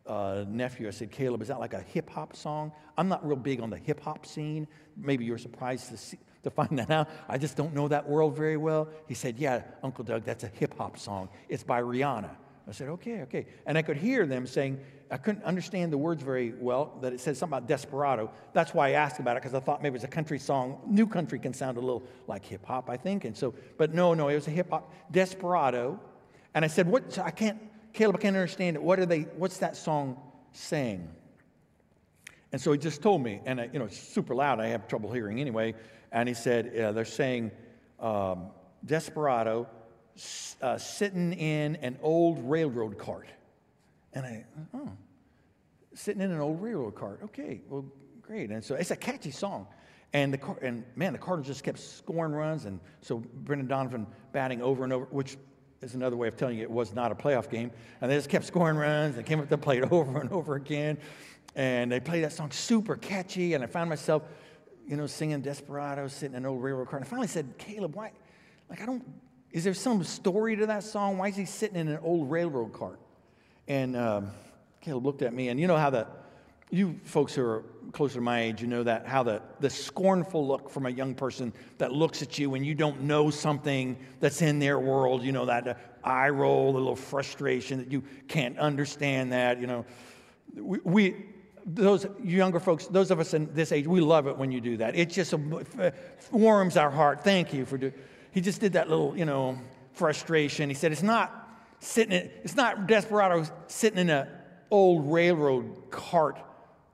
uh, 0.05 0.45
nephew, 0.47 0.87
I 0.87 0.91
said, 0.91 1.11
Caleb, 1.11 1.41
is 1.41 1.49
that 1.49 1.59
like 1.59 1.73
a 1.73 1.81
hip 1.81 2.09
hop 2.09 2.35
song? 2.35 2.71
I'm 2.97 3.07
not 3.07 3.25
real 3.25 3.35
big 3.35 3.61
on 3.61 3.69
the 3.69 3.77
hip 3.77 3.99
hop 4.01 4.25
scene. 4.25 4.67
Maybe 4.95 5.25
you're 5.25 5.37
surprised 5.37 5.89
to, 5.89 5.97
see, 5.97 6.17
to 6.43 6.49
find 6.49 6.77
that 6.79 6.89
out. 6.89 7.09
I 7.27 7.37
just 7.37 7.57
don't 7.57 7.73
know 7.73 7.87
that 7.87 8.07
world 8.07 8.35
very 8.35 8.57
well. 8.57 8.89
He 9.07 9.13
said, 9.13 9.37
Yeah, 9.37 9.63
Uncle 9.83 10.03
Doug, 10.03 10.23
that's 10.23 10.43
a 10.43 10.47
hip 10.47 10.77
hop 10.77 10.97
song. 10.97 11.29
It's 11.49 11.63
by 11.63 11.81
Rihanna. 11.81 12.35
I 12.69 12.71
said, 12.71 12.87
okay, 12.89 13.21
okay. 13.21 13.47
And 13.65 13.79
I 13.79 13.81
could 13.81 13.97
hear 13.97 14.27
them 14.27 14.45
saying, 14.45 14.79
I 15.09 15.17
couldn't 15.17 15.43
understand 15.43 15.91
the 15.91 15.97
words 15.97 16.21
very 16.21 16.53
well, 16.53 16.99
that 17.01 17.13
it 17.13 17.19
said 17.19 17.35
something 17.35 17.57
about 17.57 17.67
desperado. 17.67 18.29
That's 18.53 18.75
why 18.75 18.89
I 18.89 18.91
asked 18.91 19.19
about 19.19 19.35
it, 19.35 19.41
because 19.41 19.55
I 19.55 19.59
thought 19.59 19.81
maybe 19.81 19.93
it 19.93 20.01
was 20.01 20.03
a 20.03 20.07
country 20.07 20.37
song. 20.37 20.79
New 20.85 21.07
country 21.07 21.39
can 21.39 21.51
sound 21.51 21.77
a 21.77 21.79
little 21.79 22.03
like 22.27 22.45
hip 22.45 22.63
hop, 22.63 22.87
I 22.87 22.95
think. 22.95 23.25
And 23.25 23.35
so, 23.35 23.55
but 23.77 23.95
no, 23.95 24.13
no, 24.13 24.27
it 24.27 24.35
was 24.35 24.47
a 24.47 24.51
hip 24.51 24.69
hop, 24.69 24.93
desperado. 25.11 25.99
And 26.53 26.63
I 26.63 26.67
said, 26.67 26.87
what, 26.87 27.17
I 27.17 27.31
can't, 27.31 27.59
Caleb, 27.91 28.17
I 28.17 28.19
can't 28.19 28.35
understand 28.35 28.75
it. 28.75 28.83
What 28.83 28.99
are 28.99 29.07
they, 29.07 29.21
what's 29.21 29.57
that 29.57 29.75
song 29.75 30.21
saying? 30.51 31.09
And 32.51 32.61
so 32.61 32.71
he 32.71 32.77
just 32.77 33.01
told 33.01 33.23
me, 33.23 33.41
and 33.45 33.61
I, 33.61 33.69
you 33.73 33.79
know, 33.79 33.85
it's 33.85 33.97
super 33.97 34.35
loud. 34.35 34.59
I 34.59 34.67
have 34.67 34.87
trouble 34.87 35.11
hearing 35.11 35.39
anyway. 35.39 35.73
And 36.11 36.27
he 36.27 36.35
said, 36.35 36.71
yeah, 36.73 36.91
they're 36.91 37.05
saying 37.05 37.51
um, 37.99 38.47
desperado, 38.85 39.67
uh, 40.61 40.77
sitting 40.77 41.33
in 41.33 41.77
an 41.77 41.97
old 42.01 42.39
railroad 42.49 42.97
cart. 42.97 43.29
And 44.13 44.25
I, 44.25 44.45
oh, 44.73 44.89
sitting 45.93 46.21
in 46.21 46.31
an 46.31 46.39
old 46.39 46.61
railroad 46.61 46.95
cart. 46.95 47.19
Okay, 47.25 47.61
well, 47.69 47.85
great. 48.21 48.49
And 48.49 48.63
so 48.63 48.75
it's 48.75 48.91
a 48.91 48.95
catchy 48.95 49.31
song. 49.31 49.67
And, 50.13 50.33
the, 50.33 50.55
and 50.63 50.83
man, 50.95 51.13
the 51.13 51.19
Cardinals 51.19 51.47
just 51.47 51.63
kept 51.63 51.77
scoring 51.77 52.31
runs. 52.33 52.65
And 52.65 52.79
so 53.01 53.17
Brendan 53.17 53.67
Donovan 53.67 54.07
batting 54.31 54.61
over 54.61 54.83
and 54.83 54.91
over, 54.91 55.05
which 55.11 55.37
is 55.81 55.93
another 55.93 56.17
way 56.17 56.27
of 56.27 56.35
telling 56.35 56.57
you 56.57 56.63
it 56.63 56.71
was 56.71 56.93
not 56.93 57.11
a 57.11 57.15
playoff 57.15 57.49
game. 57.49 57.71
And 58.01 58.09
they 58.09 58.15
just 58.15 58.29
kept 58.29 58.45
scoring 58.45 58.77
runs 58.77 59.17
and 59.17 59.25
came 59.25 59.39
up 59.39 59.49
to 59.49 59.57
play 59.57 59.77
it 59.77 59.91
over 59.91 60.19
and 60.19 60.31
over 60.31 60.55
again. 60.55 60.97
And 61.55 61.91
they 61.91 61.99
played 61.99 62.23
that 62.23 62.33
song 62.33 62.49
super 62.49 62.95
catchy. 62.95 63.53
And 63.53 63.63
I 63.63 63.67
found 63.67 63.89
myself, 63.89 64.23
you 64.89 64.97
know, 64.97 65.07
singing 65.07 65.39
Desperado, 65.41 66.09
sitting 66.09 66.35
in 66.35 66.43
an 66.43 66.49
old 66.49 66.61
railroad 66.61 66.89
car. 66.89 66.97
And 66.97 67.05
I 67.05 67.09
finally 67.09 67.27
said, 67.27 67.53
Caleb, 67.57 67.95
why? 67.95 68.11
Like, 68.69 68.81
I 68.81 68.85
don't 68.85 69.03
is 69.51 69.63
there 69.63 69.73
some 69.73 70.03
story 70.03 70.55
to 70.57 70.67
that 70.67 70.83
song? 70.83 71.17
Why 71.17 71.29
is 71.29 71.35
he 71.35 71.45
sitting 71.45 71.77
in 71.77 71.87
an 71.87 71.99
old 72.03 72.29
railroad 72.29 72.71
cart? 72.73 72.99
And 73.67 73.95
um, 73.95 74.31
Caleb 74.81 75.05
looked 75.05 75.21
at 75.21 75.33
me, 75.33 75.49
and 75.49 75.59
you 75.59 75.67
know 75.67 75.77
how 75.77 75.89
the, 75.89 76.07
you 76.69 76.99
folks 77.03 77.33
who 77.33 77.43
are 77.43 77.63
closer 77.91 78.15
to 78.15 78.21
my 78.21 78.41
age, 78.41 78.61
you 78.61 78.67
know 78.67 78.83
that 78.83 79.07
how 79.07 79.23
the, 79.23 79.41
the 79.59 79.69
scornful 79.69 80.47
look 80.47 80.69
from 80.69 80.85
a 80.85 80.89
young 80.89 81.15
person 81.15 81.51
that 81.79 81.91
looks 81.91 82.21
at 82.21 82.37
you 82.37 82.49
when 82.49 82.63
you 82.63 82.75
don't 82.75 83.01
know 83.01 83.31
something 83.31 83.97
that's 84.19 84.43
in 84.43 84.59
their 84.59 84.77
world, 84.77 85.23
you 85.23 85.31
know, 85.31 85.45
that 85.45 85.67
uh, 85.67 85.73
eye 86.03 86.29
roll, 86.29 86.73
the 86.73 86.77
little 86.77 86.95
frustration 86.95 87.79
that 87.79 87.91
you 87.91 88.03
can't 88.27 88.57
understand 88.59 89.31
that, 89.31 89.59
you 89.59 89.65
know. 89.65 89.83
We, 90.55 90.79
we 90.83 91.25
those 91.65 92.05
younger 92.23 92.59
folks, 92.59 92.87
those 92.87 93.11
of 93.11 93.19
us 93.19 93.33
in 93.33 93.53
this 93.53 93.71
age, 93.71 93.87
we 93.87 94.01
love 94.01 94.27
it 94.27 94.37
when 94.37 94.51
you 94.51 94.61
do 94.61 94.77
that. 94.77 94.95
It 94.95 95.09
just 95.09 95.33
uh, 95.33 95.91
warms 96.31 96.77
our 96.77 96.89
heart. 96.89 97.23
Thank 97.23 97.53
you 97.53 97.65
for 97.65 97.77
doing 97.77 97.93
he 98.31 98.41
just 98.41 98.61
did 98.61 98.73
that 98.73 98.89
little, 98.89 99.17
you 99.17 99.25
know, 99.25 99.57
frustration. 99.93 100.69
He 100.69 100.75
said, 100.75 100.91
it's 100.91 101.03
not 101.03 101.49
sitting, 101.79 102.13
in, 102.13 102.29
it's 102.43 102.55
not 102.55 102.87
Desperado 102.87 103.45
sitting 103.67 103.99
in 103.99 104.09
an 104.09 104.27
old 104.69 105.11
railroad 105.11 105.89
cart, 105.89 106.39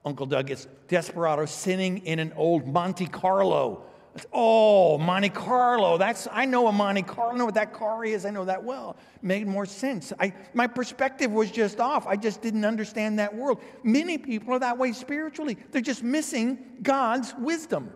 Uncle 0.05 0.25
Doug. 0.25 0.49
It's 0.49 0.67
Desperado 0.87 1.45
sitting 1.45 1.99
in 1.99 2.19
an 2.19 2.33
old 2.35 2.67
Monte 2.67 3.07
Carlo. 3.07 3.85
Oh, 4.31 4.97
Monte 4.97 5.29
Carlo. 5.29 5.97
That's 5.97 6.27
I 6.31 6.45
know 6.45 6.67
a 6.67 6.71
Monte 6.71 7.03
Carlo. 7.03 7.33
I 7.33 7.37
know 7.37 7.45
what 7.45 7.55
that 7.55 7.73
car 7.73 8.05
is. 8.05 8.25
I 8.25 8.29
know 8.29 8.45
that 8.45 8.63
well. 8.63 8.97
Made 9.21 9.47
more 9.47 9.65
sense. 9.65 10.13
I, 10.19 10.33
my 10.53 10.67
perspective 10.67 11.31
was 11.31 11.51
just 11.51 11.79
off. 11.79 12.07
I 12.07 12.15
just 12.15 12.41
didn't 12.41 12.65
understand 12.65 13.19
that 13.19 13.35
world. 13.35 13.61
Many 13.83 14.17
people 14.17 14.53
are 14.53 14.59
that 14.59 14.77
way 14.77 14.93
spiritually. 14.93 15.57
They're 15.71 15.81
just 15.81 16.03
missing 16.03 16.59
God's 16.81 17.33
wisdom 17.37 17.91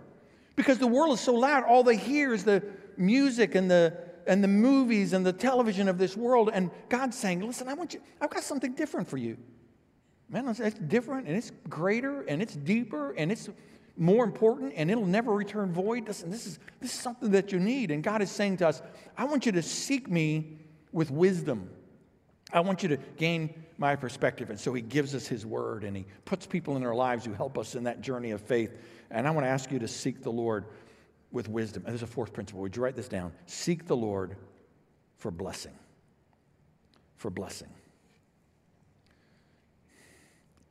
because 0.55 0.77
the 0.77 0.87
world 0.87 1.13
is 1.13 1.21
so 1.21 1.33
loud. 1.33 1.63
All 1.63 1.83
they 1.83 1.97
hear 1.97 2.33
is 2.33 2.43
the 2.43 2.63
music 2.97 3.55
and 3.55 3.69
the 3.69 3.97
and 4.27 4.43
the 4.43 4.47
movies 4.47 5.13
and 5.13 5.25
the 5.25 5.33
television 5.33 5.87
of 5.87 5.97
this 5.97 6.15
world. 6.15 6.51
And 6.53 6.69
God's 6.87 7.17
saying, 7.17 7.41
listen, 7.41 7.67
I 7.67 7.73
want 7.73 7.93
you, 7.93 8.01
I've 8.21 8.29
got 8.29 8.43
something 8.43 8.73
different 8.73 9.07
for 9.07 9.17
you. 9.17 9.37
Man, 10.29 10.47
it's 10.47 10.77
different 10.77 11.27
and 11.27 11.35
it's 11.35 11.51
greater 11.67 12.21
and 12.21 12.39
it's 12.41 12.55
deeper 12.55 13.13
and 13.13 13.31
it's 13.31 13.49
more 13.97 14.23
important 14.23 14.73
and 14.75 14.89
it'll 14.89 15.05
never 15.05 15.33
return 15.33 15.71
void. 15.71 16.07
Listen, 16.07 16.29
this 16.29 16.45
is 16.45 16.59
this 16.79 16.93
is 16.93 16.99
something 16.99 17.31
that 17.31 17.51
you 17.51 17.59
need. 17.59 17.91
And 17.91 18.03
God 18.03 18.21
is 18.21 18.31
saying 18.31 18.57
to 18.57 18.67
us, 18.67 18.81
I 19.17 19.25
want 19.25 19.45
you 19.45 19.51
to 19.53 19.61
seek 19.61 20.09
me 20.09 20.59
with 20.91 21.11
wisdom. 21.11 21.69
I 22.51 22.61
want 22.61 22.81
you 22.81 22.89
to 22.89 22.97
gain 23.17 23.63
my 23.77 23.95
perspective. 23.95 24.49
And 24.49 24.59
so 24.59 24.73
he 24.73 24.81
gives 24.81 25.13
us 25.13 25.27
his 25.27 25.45
word 25.45 25.83
and 25.83 25.95
he 25.95 26.05
puts 26.25 26.45
people 26.45 26.77
in 26.77 26.85
our 26.85 26.95
lives 26.95 27.25
who 27.25 27.33
help 27.33 27.57
us 27.57 27.75
in 27.75 27.83
that 27.83 28.01
journey 28.01 28.31
of 28.31 28.41
faith. 28.41 28.75
And 29.11 29.27
I 29.27 29.31
want 29.31 29.45
to 29.45 29.49
ask 29.49 29.71
you 29.71 29.79
to 29.79 29.87
seek 29.87 30.23
the 30.23 30.31
Lord 30.31 30.65
with 31.31 31.47
wisdom. 31.47 31.83
And 31.85 31.93
there's 31.93 32.03
a 32.03 32.07
fourth 32.07 32.33
principle. 32.33 32.61
Would 32.61 32.75
you 32.75 32.83
write 32.83 32.95
this 32.95 33.07
down? 33.07 33.31
Seek 33.45 33.85
the 33.85 33.95
Lord 33.95 34.35
for 35.17 35.31
blessing. 35.31 35.73
For 37.17 37.29
blessing. 37.29 37.69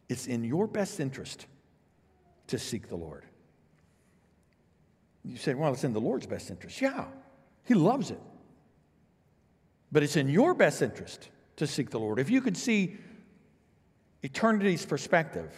It's 0.09 0.26
in 0.26 0.42
your 0.42 0.66
best 0.66 1.00
interest 1.00 1.46
to 2.48 2.58
seek 2.58 2.88
the 2.88 2.96
Lord. 2.96 3.24
You 5.24 5.37
say, 5.37 5.54
well, 5.54 5.72
it's 5.72 5.84
in 5.84 5.92
the 5.92 6.00
Lord's 6.00 6.26
best 6.26 6.50
interest. 6.50 6.80
Yeah, 6.80 7.04
He 7.64 7.74
loves 7.74 8.11
it. 8.11 8.20
But 9.90 10.02
it's 10.02 10.16
in 10.16 10.28
your 10.28 10.54
best 10.54 10.82
interest 10.82 11.30
to 11.56 11.66
seek 11.66 11.90
the 11.90 11.98
Lord. 11.98 12.18
If 12.18 12.30
you 12.30 12.40
could 12.40 12.56
see 12.56 12.96
eternity's 14.22 14.84
perspective, 14.84 15.52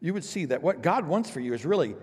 you 0.00 0.12
would 0.12 0.24
see 0.24 0.44
that 0.46 0.62
what 0.62 0.82
God 0.82 1.06
wants 1.06 1.30
for 1.30 1.40
you 1.40 1.52
is 1.54 1.64
really 1.64 1.94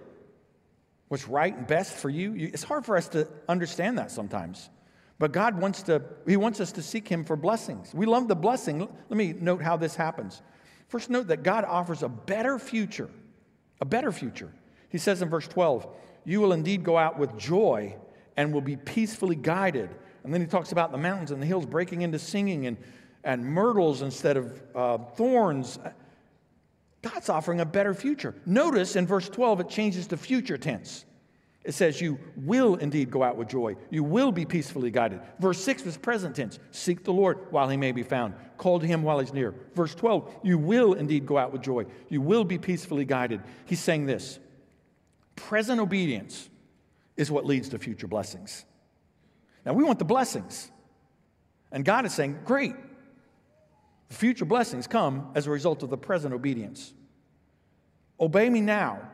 what's 1.07 1.27
right 1.27 1.55
and 1.55 1.67
best 1.67 1.93
for 1.93 2.09
you. 2.09 2.33
It's 2.35 2.63
hard 2.63 2.85
for 2.85 2.97
us 2.97 3.07
to 3.09 3.27
understand 3.47 3.97
that 3.97 4.11
sometimes. 4.11 4.69
But 5.19 5.31
God 5.31 5.59
wants 5.59 5.83
to, 5.83 6.01
He 6.27 6.37
wants 6.37 6.59
us 6.59 6.71
to 6.73 6.81
seek 6.81 7.07
Him 7.07 7.23
for 7.23 7.35
blessings. 7.35 7.93
We 7.93 8.05
love 8.05 8.27
the 8.27 8.35
blessing. 8.35 8.79
Let 8.79 9.17
me 9.17 9.33
note 9.33 9.61
how 9.61 9.77
this 9.77 9.95
happens. 9.95 10.41
First, 10.87 11.09
note 11.09 11.27
that 11.27 11.43
God 11.43 11.65
offers 11.65 12.03
a 12.03 12.09
better 12.09 12.59
future, 12.59 13.09
a 13.83 13.85
better 13.85 14.13
future. 14.13 14.49
He 14.87 14.97
says 14.97 15.21
in 15.21 15.27
verse 15.27 15.45
12, 15.45 15.85
You 16.23 16.39
will 16.39 16.53
indeed 16.53 16.85
go 16.85 16.97
out 16.97 17.19
with 17.19 17.37
joy 17.37 17.97
and 18.37 18.53
will 18.53 18.61
be 18.61 18.77
peacefully 18.77 19.35
guided. 19.35 19.89
And 20.23 20.33
then 20.33 20.39
he 20.39 20.47
talks 20.47 20.71
about 20.71 20.93
the 20.93 20.97
mountains 20.97 21.31
and 21.31 21.41
the 21.41 21.45
hills 21.45 21.65
breaking 21.65 22.01
into 22.01 22.17
singing 22.17 22.65
and, 22.65 22.77
and 23.25 23.45
myrtles 23.45 24.01
instead 24.01 24.37
of 24.37 24.63
uh, 24.73 24.97
thorns. 24.99 25.79
God's 27.01 27.27
offering 27.27 27.59
a 27.59 27.65
better 27.65 27.93
future. 27.93 28.33
Notice 28.45 28.95
in 28.95 29.05
verse 29.05 29.27
12, 29.27 29.59
it 29.59 29.69
changes 29.69 30.07
to 30.07 30.15
future 30.15 30.57
tense. 30.57 31.03
It 31.63 31.73
says, 31.73 32.01
You 32.01 32.19
will 32.35 32.75
indeed 32.75 33.09
go 33.09 33.23
out 33.23 33.37
with 33.37 33.47
joy. 33.47 33.75
You 33.89 34.03
will 34.03 34.31
be 34.31 34.45
peacefully 34.45 34.91
guided. 34.91 35.21
Verse 35.39 35.63
6 35.63 35.85
was 35.85 35.97
present 35.97 36.35
tense. 36.35 36.59
Seek 36.71 37.03
the 37.03 37.13
Lord 37.13 37.51
while 37.51 37.69
he 37.69 37.77
may 37.77 37.91
be 37.91 38.03
found. 38.03 38.33
Call 38.57 38.79
to 38.79 38.85
him 38.85 39.03
while 39.03 39.19
he's 39.19 39.33
near. 39.33 39.55
Verse 39.73 39.95
12, 39.95 40.39
You 40.43 40.57
will 40.57 40.93
indeed 40.93 41.25
go 41.25 41.37
out 41.37 41.53
with 41.53 41.61
joy. 41.61 41.85
You 42.09 42.21
will 42.21 42.43
be 42.43 42.57
peacefully 42.57 43.05
guided. 43.05 43.41
He's 43.65 43.79
saying 43.79 44.05
this 44.05 44.39
present 45.35 45.79
obedience 45.79 46.49
is 47.15 47.31
what 47.31 47.45
leads 47.45 47.69
to 47.69 47.79
future 47.79 48.07
blessings. 48.07 48.65
Now, 49.65 49.73
we 49.73 49.83
want 49.83 49.99
the 49.99 50.05
blessings. 50.05 50.69
And 51.71 51.85
God 51.85 52.05
is 52.05 52.13
saying, 52.13 52.39
Great, 52.45 52.75
The 54.09 54.15
Future 54.15 54.45
blessings 54.45 54.85
come 54.85 55.31
as 55.33 55.47
a 55.47 55.51
result 55.51 55.81
of 55.81 55.89
the 55.89 55.97
present 55.97 56.33
obedience. 56.33 56.93
Obey 58.19 58.49
me 58.49 58.61
now. 58.61 59.09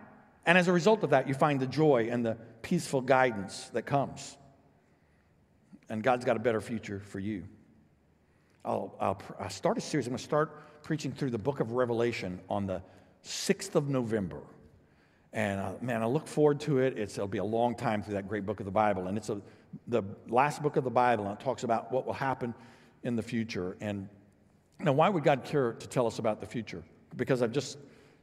And 0.49 0.57
as 0.57 0.67
a 0.67 0.73
result 0.73 1.03
of 1.03 1.11
that, 1.11 1.27
you 1.27 1.35
find 1.35 1.59
the 1.59 1.67
joy 1.67 2.09
and 2.09 2.25
the 2.25 2.35
peaceful 2.63 3.01
guidance 3.01 3.69
that 3.73 3.83
comes. 3.83 4.35
and 5.89 6.01
God's 6.01 6.25
got 6.25 6.37
a 6.37 6.39
better 6.39 6.59
future 6.59 7.01
for 7.05 7.19
you. 7.19 7.43
I'll, 8.65 8.95
I'll, 8.99 9.21
I'll 9.39 9.51
start 9.51 9.77
a 9.77 9.81
series. 9.81 10.07
I'm 10.07 10.13
going 10.13 10.17
to 10.17 10.23
start 10.23 10.81
preaching 10.81 11.11
through 11.11 11.29
the 11.29 11.37
book 11.37 11.59
of 11.59 11.73
Revelation 11.73 12.39
on 12.49 12.65
the 12.65 12.81
6th 13.23 13.75
of 13.75 13.89
November. 13.89 14.41
And 15.33 15.59
uh, 15.59 15.73
man, 15.81 16.01
I 16.01 16.07
look 16.07 16.25
forward 16.25 16.59
to 16.61 16.79
it. 16.79 16.97
It's, 16.97 17.15
it'll 17.15 17.27
be 17.27 17.37
a 17.37 17.43
long 17.43 17.75
time 17.75 18.01
through 18.01 18.15
that 18.15 18.27
great 18.27 18.47
book 18.47 18.59
of 18.59 18.65
the 18.65 18.71
Bible. 18.71 19.05
And 19.05 19.19
it's 19.19 19.29
a, 19.29 19.39
the 19.87 20.01
last 20.29 20.63
book 20.63 20.77
of 20.77 20.83
the 20.83 20.89
Bible, 20.89 21.27
and 21.27 21.39
it 21.39 21.43
talks 21.43 21.63
about 21.63 21.91
what 21.91 22.07
will 22.07 22.13
happen 22.13 22.55
in 23.03 23.15
the 23.15 23.21
future. 23.21 23.77
And 23.81 24.09
now, 24.79 24.93
why 24.93 25.09
would 25.09 25.23
God 25.23 25.43
care 25.43 25.73
to 25.73 25.87
tell 25.87 26.07
us 26.07 26.17
about 26.17 26.39
the 26.39 26.47
future? 26.47 26.81
Because 27.15 27.43
I've 27.43 27.51
just, 27.51 27.77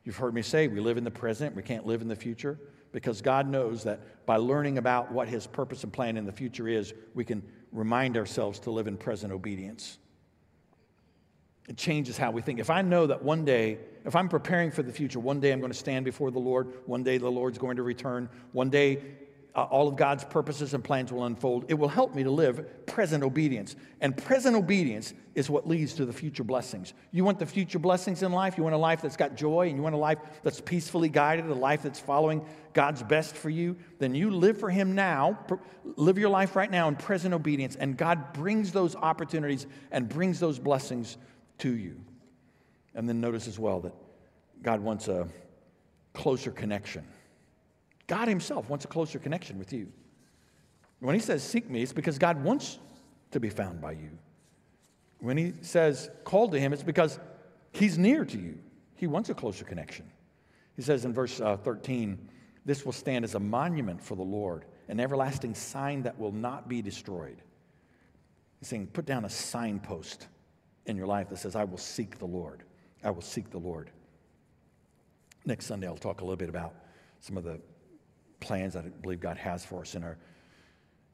you've 0.07 0.17
heard 0.17 0.33
me 0.33 0.41
say, 0.41 0.69
we 0.69 0.81
live 0.81 0.97
in 0.97 1.05
the 1.05 1.11
present, 1.11 1.55
we 1.55 1.63
can't 1.63 1.85
live 1.85 2.01
in 2.01 2.09
the 2.09 2.17
future. 2.17 2.59
Because 2.93 3.21
God 3.21 3.47
knows 3.49 3.83
that 3.83 4.25
by 4.25 4.37
learning 4.37 4.79
about 4.79 5.13
what 5.13 5.29
His 5.29 5.47
purpose 5.47 5.85
and 5.85 5.93
plan 5.93 6.17
in 6.17 6.25
the 6.25 6.33
future 6.33 6.67
is, 6.69 6.95
we 7.15 7.25
can 7.25 7.43
remind 7.73 8.17
ourselves 8.17 8.59
to 8.61 8.71
live 8.71 8.87
in 8.87 8.97
present 8.97 9.33
obedience. 9.33 9.99
It 11.69 11.77
changes 11.77 12.17
how 12.17 12.31
we 12.31 12.41
think. 12.43 12.61
If 12.61 12.71
I 12.71 12.81
know 12.83 13.09
that 13.09 13.23
one 13.23 13.45
day, 13.45 13.79
if 14.05 14.15
I'm 14.15 14.29
preparing 14.29 14.71
for 14.71 14.85
the 14.85 14.93
future, 14.93 15.19
one 15.19 15.41
day 15.41 15.53
I'm 15.53 15.59
going 15.59 15.73
to 15.73 15.77
stand 15.77 16.05
before 16.05 16.31
the 16.31 16.39
Lord, 16.39 16.73
one 16.87 17.03
day 17.03 17.19
the 17.19 17.29
Lord's 17.29 17.59
going 17.59 17.77
to 17.77 17.83
return, 17.83 18.31
one 18.53 18.71
day 18.71 19.03
uh, 19.57 19.63
all 19.63 19.89
of 19.89 19.97
God's 19.97 20.23
purposes 20.23 20.75
and 20.75 20.85
plans 20.85 21.11
will 21.11 21.25
unfold, 21.25 21.65
it 21.69 21.75
will 21.75 21.89
help 21.89 22.15
me 22.15 22.23
to 22.23 22.31
live 22.31 22.87
present 22.87 23.25
obedience. 23.25 23.75
And 24.03 24.15
present 24.15 24.55
obedience 24.55 25.15
is 25.35 25.49
what 25.49 25.67
leads 25.67 25.95
to 25.95 26.05
the 26.05 26.13
future 26.13 26.45
blessings. 26.45 26.93
You 27.11 27.25
want 27.25 27.39
the 27.39 27.47
future 27.47 27.79
blessings 27.79 28.23
in 28.23 28.33
life? 28.33 28.59
You 28.59 28.65
want 28.65 28.75
a 28.75 28.79
life 28.79 29.01
that's 29.01 29.17
got 29.17 29.35
joy 29.35 29.69
and 29.69 29.77
you 29.77 29.83
want 29.83 29.95
a 29.95 29.99
life 29.99 30.19
that's 30.43 30.61
peacefully 30.61 31.09
guided, 31.09 31.47
a 31.47 31.55
life 31.55 31.83
that's 31.83 31.99
following 31.99 32.45
God's 32.75 33.03
best 33.03 33.35
for 33.35 33.49
you? 33.49 33.77
Then 33.99 34.15
you 34.15 34.31
live 34.31 34.61
for 34.61 34.69
Him 34.69 34.95
now, 34.95 35.39
live 35.97 36.19
your 36.19 36.31
life 36.31 36.55
right 36.55 36.71
now 36.71 36.89
in 36.89 36.97
present 36.97 37.33
obedience, 37.33 37.77
and 37.77 37.97
God 37.97 38.35
brings 38.35 38.73
those 38.73 38.95
opportunities 38.95 39.67
and 39.91 40.07
brings 40.07 40.39
those 40.39 40.59
blessings 40.59 41.17
to 41.59 41.75
you. 41.75 41.99
And 42.95 43.09
then 43.09 43.23
notice 43.23 43.49
as 43.49 43.59
well 43.59 43.81
that 43.81 43.95
God 44.63 44.81
wants 44.81 45.09
a 45.09 45.27
closer 46.13 46.51
connection. 46.51 47.07
God 48.07 48.29
Himself 48.29 48.69
wants 48.69 48.85
a 48.85 48.89
closer 48.89 49.19
connection 49.19 49.59
with 49.59 49.73
you. 49.73 49.89
When 51.01 51.15
He 51.15 51.21
says, 51.21 51.43
Seek 51.43 51.69
me, 51.69 51.83
it's 51.83 51.93
because 51.93 52.19
God 52.19 52.43
wants 52.43 52.79
to 53.33 53.41
be 53.41 53.51
found 53.51 53.81
by 53.81 53.93
you. 53.93 54.11
When 55.21 55.37
He 55.37 55.53
says, 55.63 56.11
Call 56.25 56.49
to 56.49 56.59
Him, 56.59 56.73
it's 56.73 56.83
because 56.83 57.19
He's 57.73 57.99
near 57.99 58.25
to 58.25 58.39
you. 58.39 58.59
He 58.95 59.07
wants 59.07 59.29
a 59.29 59.35
closer 59.35 59.65
connection. 59.65 60.11
He 60.77 60.83
says 60.83 61.05
in 61.05 61.13
verse 61.13 61.41
uh, 61.41 61.57
13, 61.57 62.19
This 62.65 62.85
will 62.85 62.93
stand 62.93 63.25
as 63.25 63.35
a 63.35 63.41
monument 63.41 64.03
for 64.03 64.15
the 64.15 64.23
Lord, 64.23 64.65
an 64.89 65.01
everlasting 65.01 65.55
sign 65.55 66.03
that 66.03 66.19
will 66.19 66.33
not 66.33 66.69
be 66.69 66.81
destroyed. 66.81 67.43
He's 68.61 68.69
saying, 68.69 68.89
Put 68.89 69.07
down 69.07 69.25
a 69.25 69.31
signpost 69.31 70.29
in 70.87 70.97
your 70.97 71.07
life 71.07 71.29
that 71.31 71.39
says, 71.39 71.57
I 71.57 71.65
will 71.65 71.79
seek 71.79 72.19
the 72.19 72.27
Lord. 72.27 72.63
I 73.03 73.11
will 73.11 73.23
seek 73.23 73.51
the 73.51 73.59
Lord. 73.59 73.91
Next 75.45 75.67
Sunday, 75.67 75.87
I'll 75.87 75.97
talk 75.97 76.21
a 76.23 76.25
little 76.25 76.37
bit 76.37 76.49
about 76.49 76.75
some 77.21 77.37
of 77.37 77.45
the 77.45 77.61
plans 78.41 78.75
that 78.75 78.85
I 78.85 78.89
believe 78.89 79.21
God 79.21 79.37
has 79.37 79.65
for 79.65 79.81
us 79.81 79.95
in 79.95 80.05
our 80.05 80.19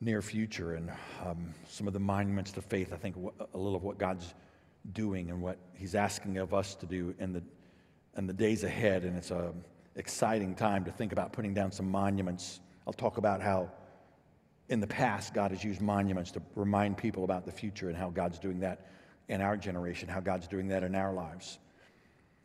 near 0.00 0.20
future 0.20 0.74
and 0.74 0.90
um, 1.24 1.54
some 1.68 1.86
of 1.86 1.92
the 1.92 2.00
monuments 2.00 2.52
to 2.52 2.62
faith. 2.62 2.92
I 2.92 2.96
think 2.96 3.16
a 3.16 3.58
little 3.58 3.76
of 3.76 3.84
what 3.84 3.98
God's 3.98 4.34
doing 4.92 5.30
and 5.30 5.40
what 5.40 5.58
He's 5.74 5.94
asking 5.94 6.38
of 6.38 6.52
us 6.52 6.74
to 6.76 6.86
do 6.86 7.14
in 7.18 7.32
the, 7.32 7.42
in 8.16 8.26
the 8.26 8.32
days 8.32 8.64
ahead. 8.64 9.04
And 9.04 9.16
it's 9.16 9.30
an 9.30 9.62
exciting 9.94 10.54
time 10.54 10.84
to 10.84 10.90
think 10.90 11.12
about 11.12 11.32
putting 11.32 11.54
down 11.54 11.70
some 11.70 11.90
monuments. 11.90 12.60
I'll 12.86 12.92
talk 12.92 13.18
about 13.18 13.40
how 13.40 13.70
in 14.68 14.80
the 14.80 14.86
past 14.86 15.34
God 15.34 15.50
has 15.52 15.62
used 15.62 15.80
monuments 15.80 16.32
to 16.32 16.42
remind 16.56 16.96
people 16.96 17.24
about 17.24 17.44
the 17.44 17.52
future 17.52 17.88
and 17.88 17.96
how 17.96 18.10
God's 18.10 18.38
doing 18.38 18.60
that 18.60 18.86
in 19.28 19.40
our 19.40 19.56
generation, 19.56 20.08
how 20.08 20.20
God's 20.20 20.48
doing 20.48 20.68
that 20.68 20.82
in 20.82 20.94
our 20.94 21.12
lives. 21.12 21.58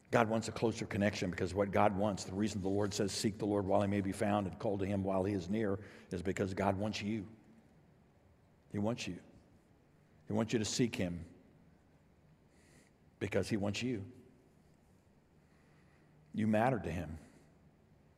God 0.09 0.29
wants 0.29 0.47
a 0.47 0.51
closer 0.51 0.85
connection 0.85 1.29
because 1.29 1.53
what 1.53 1.71
God 1.71 1.95
wants, 1.95 2.23
the 2.23 2.33
reason 2.33 2.61
the 2.61 2.69
Lord 2.69 2.93
says, 2.93 3.11
Seek 3.11 3.37
the 3.37 3.45
Lord 3.45 3.65
while 3.65 3.81
he 3.81 3.87
may 3.87 4.01
be 4.01 4.13
found 4.13 4.47
and 4.47 4.57
call 4.57 4.77
to 4.77 4.85
him 4.85 5.03
while 5.03 5.23
he 5.23 5.33
is 5.33 5.49
near, 5.49 5.79
is 6.11 6.21
because 6.21 6.53
God 6.53 6.77
wants 6.77 7.01
you. 7.01 7.25
He 8.71 8.79
wants 8.79 9.07
you. 9.07 9.17
He 10.27 10.33
wants 10.33 10.53
you 10.53 10.59
to 10.59 10.65
seek 10.65 10.95
him 10.95 11.25
because 13.19 13.49
he 13.49 13.57
wants 13.57 13.81
you. 13.83 14.03
You 16.33 16.47
matter 16.47 16.79
to 16.79 16.91
him. 16.91 17.17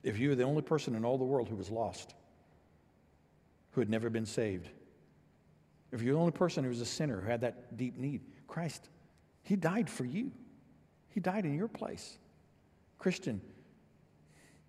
If 0.03 0.19
you 0.19 0.29
were 0.29 0.35
the 0.35 0.43
only 0.43 0.61
person 0.61 0.95
in 0.95 1.05
all 1.05 1.17
the 1.17 1.25
world 1.25 1.49
who 1.49 1.55
was 1.55 1.69
lost, 1.69 2.13
who 3.71 3.81
had 3.81 3.89
never 3.89 4.09
been 4.09 4.25
saved, 4.25 4.69
if 5.91 6.01
you're 6.01 6.13
the 6.13 6.19
only 6.19 6.31
person 6.31 6.63
who 6.63 6.69
was 6.69 6.81
a 6.81 6.85
sinner 6.85 7.19
who 7.19 7.29
had 7.29 7.41
that 7.41 7.77
deep 7.77 7.97
need, 7.97 8.21
Christ, 8.47 8.89
He 9.43 9.55
died 9.55 9.89
for 9.89 10.05
you. 10.05 10.31
He 11.09 11.19
died 11.19 11.45
in 11.45 11.55
your 11.55 11.67
place. 11.67 12.17
Christian, 12.97 13.41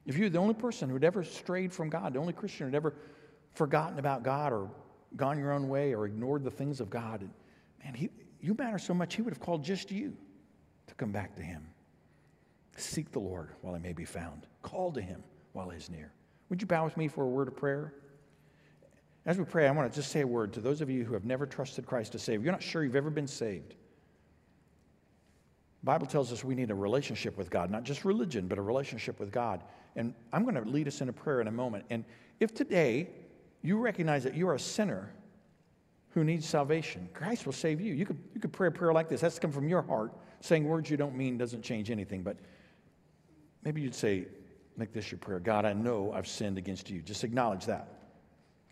if 0.07 0.17
you're 0.17 0.31
the 0.31 0.39
only 0.39 0.55
person 0.55 0.89
who 0.89 0.95
had 0.95 1.05
ever 1.05 1.23
strayed 1.23 1.73
from 1.73 1.91
God, 1.91 2.15
the 2.15 2.19
only 2.19 2.33
Christian 2.33 2.67
who 2.67 2.73
had 2.73 2.77
ever 2.77 2.95
forgotten 3.55 3.99
about 3.99 4.23
God 4.23 4.53
or 4.53 4.71
gone 5.17 5.39
your 5.39 5.53
own 5.53 5.69
way 5.69 5.95
or 5.95 6.07
ignored 6.07 6.45
the 6.45 6.51
things 6.51 6.81
of 6.81 6.89
God, 6.89 7.29
man, 7.85 7.95
he, 7.95 8.11
you 8.41 8.55
matter 8.55 8.79
so 8.79 8.95
much, 8.95 9.15
He 9.15 9.23
would 9.23 9.33
have 9.33 9.41
called 9.41 9.65
just 9.65 9.91
you 9.91 10.17
to 10.87 10.95
come 10.95 11.13
back 11.13 11.37
to 11.37 11.43
Him. 11.43 11.67
Seek 12.77 13.13
the 13.13 13.19
Lord 13.19 13.51
while 13.61 13.75
He 13.75 13.81
may 13.81 13.93
be 13.93 14.05
found, 14.05 14.47
call 14.63 14.93
to 14.93 15.01
Him 15.01 15.23
while 15.53 15.69
He's 15.69 15.91
near. 15.91 16.13
Would 16.49 16.61
you 16.63 16.67
bow 16.67 16.85
with 16.85 16.97
me 16.97 17.09
for 17.09 17.25
a 17.25 17.29
word 17.29 17.49
of 17.49 17.57
prayer? 17.57 17.95
As 19.27 19.39
we 19.39 19.45
pray, 19.45 19.69
I 19.69 19.71
want 19.71 19.93
to 19.93 19.95
just 19.95 20.11
say 20.11 20.23
a 20.23 20.27
word 20.27 20.53
to 20.55 20.61
those 20.61 20.81
of 20.81 20.89
you 20.89 21.05
who 21.05 21.13
have 21.13 21.25
never 21.25 21.47
trusted 21.47 21.87
Christ 21.87 22.13
to 22.13 22.19
save. 22.19 22.43
You're 22.43 22.53
not 22.53 22.63
sure 22.63 22.83
you've 22.83 22.97
ever 22.97 23.11
been 23.11 23.27
saved. 23.27 23.75
Bible 25.83 26.07
tells 26.07 26.33
us 26.33 26.45
we 26.45 26.55
need 26.55 26.71
a 26.71 26.75
relationship 26.75 27.39
with 27.39 27.51
God, 27.51 27.71
not 27.71 27.85
just 27.85 28.05
religion, 28.05 28.47
but 28.47 28.59
a 28.59 28.63
relationship 28.63 29.19
with 29.19 29.33
God. 29.33 29.63
And 29.97 30.15
I'm 30.33 30.43
going 30.43 30.55
to 30.57 30.69
lead 30.69 30.87
us 30.89 31.01
in 31.01 31.09
a 31.09 31.13
prayer 31.13 31.41
in 31.41 31.49
a 31.49 31.53
moment. 31.53 31.85
And 31.91 32.05
if 32.39 32.55
today 32.55 33.09
you 33.63 33.79
recognize 33.79 34.25
that 34.25 34.35
you 34.35 34.49
are 34.49 34.55
a 34.55 34.61
sinner 34.61 35.11
who 36.11 36.23
needs 36.23 36.47
salvation, 36.47 37.09
Christ 37.15 37.47
will 37.47 37.55
save 37.55 37.81
you. 37.81 37.95
You 37.95 38.05
could, 38.05 38.19
you 38.35 38.41
could 38.41 38.53
pray 38.53 38.69
a 38.69 38.71
prayer 38.71 38.93
like 38.93 39.09
this. 39.09 39.23
That's 39.23 39.39
come 39.39 39.53
from 39.53 39.69
your 39.69 39.83
heart. 39.83 40.13
Saying 40.41 40.65
words 40.65 40.91
you 40.91 40.97
don't 40.97 41.17
mean 41.17 41.39
doesn't 41.39 41.63
change 41.63 41.91
anything. 41.91 42.23
But 42.23 42.37
maybe 43.65 43.81
you'd 43.81 43.95
say, 43.95 44.27
make 44.77 44.93
this 44.93 45.11
your 45.11 45.19
prayer 45.19 45.41
God, 45.41 45.65
I 45.65 45.73
know 45.73 46.13
I've 46.13 46.29
sinned 46.29 46.59
against 46.59 46.91
you. 46.91 47.01
Just 47.01 47.25
acknowledge 47.25 47.67
that. 47.67 47.89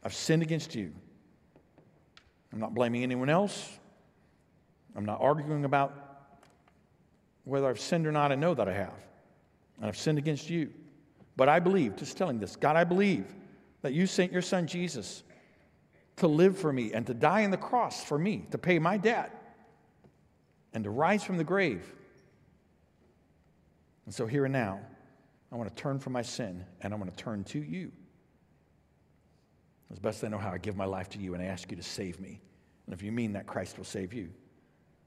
I've 0.02 0.14
sinned 0.14 0.42
against 0.42 0.74
you. 0.74 0.92
I'm 2.52 2.60
not 2.60 2.74
blaming 2.74 3.02
anyone 3.02 3.28
else. 3.28 3.78
I'm 4.96 5.04
not 5.04 5.20
arguing 5.20 5.64
about 5.64 6.07
whether 7.48 7.66
I've 7.66 7.80
sinned 7.80 8.06
or 8.06 8.12
not. 8.12 8.30
I 8.30 8.34
know 8.34 8.54
that 8.54 8.68
I 8.68 8.74
have. 8.74 8.94
And 9.78 9.86
I've 9.86 9.96
sinned 9.96 10.18
against 10.18 10.50
you. 10.50 10.70
But 11.36 11.48
I 11.48 11.60
believe, 11.60 11.96
just 11.96 12.16
telling 12.16 12.38
this, 12.38 12.56
God, 12.56 12.76
I 12.76 12.84
believe 12.84 13.26
that 13.82 13.92
you 13.92 14.06
sent 14.06 14.32
your 14.32 14.42
son 14.42 14.66
Jesus 14.66 15.22
to 16.16 16.26
live 16.26 16.58
for 16.58 16.72
me 16.72 16.92
and 16.92 17.06
to 17.06 17.14
die 17.14 17.44
on 17.44 17.50
the 17.50 17.56
cross 17.56 18.04
for 18.04 18.18
me, 18.18 18.46
to 18.50 18.58
pay 18.58 18.78
my 18.78 18.96
debt 18.96 19.34
and 20.74 20.84
to 20.84 20.90
rise 20.90 21.24
from 21.24 21.36
the 21.36 21.44
grave. 21.44 21.90
And 24.04 24.14
so, 24.14 24.26
here 24.26 24.44
and 24.44 24.52
now, 24.52 24.80
I 25.50 25.56
want 25.56 25.74
to 25.74 25.82
turn 25.82 25.98
from 25.98 26.12
my 26.12 26.22
sin 26.22 26.64
and 26.82 26.92
I 26.92 26.96
want 26.96 27.16
to 27.16 27.22
turn 27.22 27.44
to 27.44 27.60
you. 27.60 27.92
As 29.90 29.98
best 29.98 30.22
I 30.22 30.28
know 30.28 30.38
how, 30.38 30.50
I 30.50 30.58
give 30.58 30.76
my 30.76 30.84
life 30.84 31.08
to 31.10 31.18
you 31.18 31.34
and 31.34 31.42
I 31.42 31.46
ask 31.46 31.70
you 31.70 31.76
to 31.76 31.82
save 31.82 32.20
me. 32.20 32.40
And 32.86 32.94
if 32.94 33.02
you 33.02 33.12
mean 33.12 33.32
that, 33.34 33.46
Christ 33.46 33.78
will 33.78 33.84
save 33.84 34.12
you. 34.12 34.28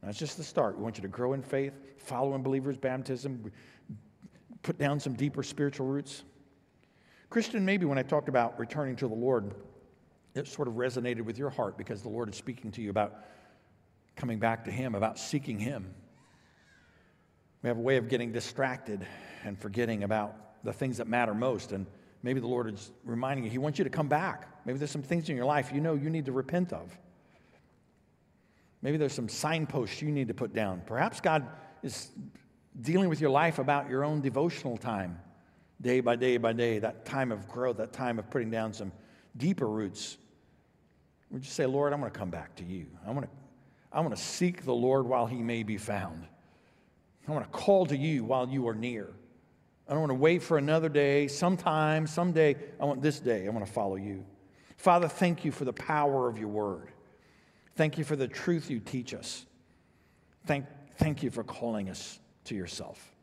That's 0.04 0.18
just 0.18 0.38
the 0.38 0.44
start. 0.44 0.78
We 0.78 0.84
want 0.84 0.98
you 0.98 1.04
to 1.04 1.08
grow 1.08 1.34
in 1.34 1.44
faith, 1.44 1.74
follow 1.98 2.34
in 2.36 2.42
believers' 2.42 2.78
baptism, 2.78 3.52
put 4.64 4.78
down 4.78 5.00
some 5.00 5.14
deeper 5.14 5.44
spiritual 5.44 5.88
roots. 5.88 6.24
Christian, 7.30 7.64
maybe 7.64 7.86
when 7.86 7.98
I 7.98 8.04
talked 8.04 8.28
about 8.28 8.60
returning 8.60 8.96
to 8.98 9.08
the 9.08 9.14
Lord, 9.14 9.54
it 10.34 10.48
sort 10.48 10.68
of 10.68 10.76
resonated 10.76 11.22
with 11.22 11.38
your 11.38 11.50
heart 11.50 11.78
because 11.78 12.02
the 12.02 12.10
Lord 12.10 12.30
is 12.30 12.36
speaking 12.36 12.72
to 12.72 12.82
you 12.82 12.90
about 12.90 13.16
coming 14.16 14.40
back 14.40 14.66
to 14.66 14.72
Him, 14.72 14.96
about 14.96 15.20
seeking 15.20 15.60
Him. 15.60 15.94
We 17.62 17.68
have 17.68 17.78
a 17.78 17.82
way 17.82 17.98
of 17.98 18.10
getting 18.10 18.32
distracted 18.32 19.06
and 19.44 19.58
forgetting 19.58 20.04
about 20.04 20.64
the 20.64 20.74
things 20.74 20.98
that 20.98 21.08
matter 21.08 21.34
most. 21.34 21.72
And 21.74 21.86
maybe 22.24 22.40
the 22.40 22.48
Lord 22.48 22.74
is 22.74 22.92
reminding 23.04 23.44
you, 23.44 23.52
He 23.52 23.60
wants 23.60 23.78
you 23.78 23.84
to 23.84 23.90
come 23.90 24.08
back. 24.08 24.48
Maybe 24.66 24.80
there's 24.80 24.92
some 24.92 25.04
things 25.04 25.30
in 25.30 25.36
your 25.36 25.46
life 25.46 25.72
you 25.74 25.80
know 25.80 25.94
you 25.94 26.10
need 26.10 26.26
to 26.26 26.32
repent 26.32 26.74
of. 26.74 26.98
Maybe 28.82 28.98
there's 28.98 29.14
some 29.14 29.30
signposts 29.30 30.02
you 30.02 30.12
need 30.12 30.28
to 30.28 30.34
put 30.34 30.54
down. 30.54 30.82
Perhaps 30.86 31.22
God 31.22 31.48
is 31.84 32.10
dealing 32.80 33.10
with 33.10 33.22
your 33.22 33.30
life 33.30 33.60
about 33.60 33.90
your 33.90 34.04
own 34.04 34.22
devotional 34.22 34.78
time, 34.78 35.20
day 35.82 36.00
by 36.00 36.16
day 36.16 36.38
by 36.38 36.54
day, 36.54 36.80
that 36.80 37.06
time 37.06 37.32
of 37.32 37.48
growth, 37.48 37.78
that 37.78 37.94
time 37.94 38.18
of 38.18 38.30
putting 38.30 38.50
down 38.50 38.74
some 38.74 38.92
deeper 39.38 39.68
roots. 39.68 40.18
Would 41.30 41.44
you 41.44 41.52
say, 41.52 41.66
Lord, 41.66 41.94
I 41.94 41.96
want 41.96 42.14
to 42.14 42.20
come 42.20 42.30
back 42.30 42.56
to 42.56 42.64
you? 42.64 42.88
I 43.06 43.12
want 43.12 43.26
to, 43.26 43.32
I 43.92 44.02
want 44.02 44.16
to 44.16 44.22
seek 44.22 44.66
the 44.66 44.74
Lord 44.74 45.06
while 45.06 45.28
he 45.28 45.38
may 45.38 45.64
be 45.64 45.78
found. 45.78 46.26
I 47.28 47.32
want 47.32 47.46
to 47.46 47.58
call 47.58 47.86
to 47.86 47.96
you 47.96 48.24
while 48.24 48.50
you 48.50 48.68
are 48.68 48.76
near. 48.76 49.10
I 49.88 49.94
don't 49.94 50.02
want 50.02 50.12
to 50.12 50.16
wait 50.16 50.42
for 50.42 50.58
another 50.58 50.90
day, 50.90 51.28
sometime, 51.28 52.08
someday. 52.08 52.56
I 52.80 52.86
want 52.86 53.02
this 53.02 53.20
day. 53.20 53.46
I 53.46 53.50
want 53.50 53.66
to 53.66 53.72
follow 53.72 53.96
you. 53.96 54.26
Father, 54.78 55.08
thank 55.08 55.46
you 55.46 55.52
for 55.52 55.66
the 55.66 55.74
power 55.74 56.28
of 56.28 56.38
your 56.38 56.48
word. 56.48 56.92
Thank 57.82 57.98
you 57.98 58.04
for 58.04 58.16
the 58.16 58.28
truth 58.28 58.70
you 58.70 58.80
teach 58.80 59.12
us. 59.12 59.44
Thank, 60.46 60.68
thank 60.98 61.24
you 61.24 61.32
for 61.32 61.44
calling 61.44 61.90
us 61.90 62.20
to 62.44 62.54
yourself. 62.54 63.16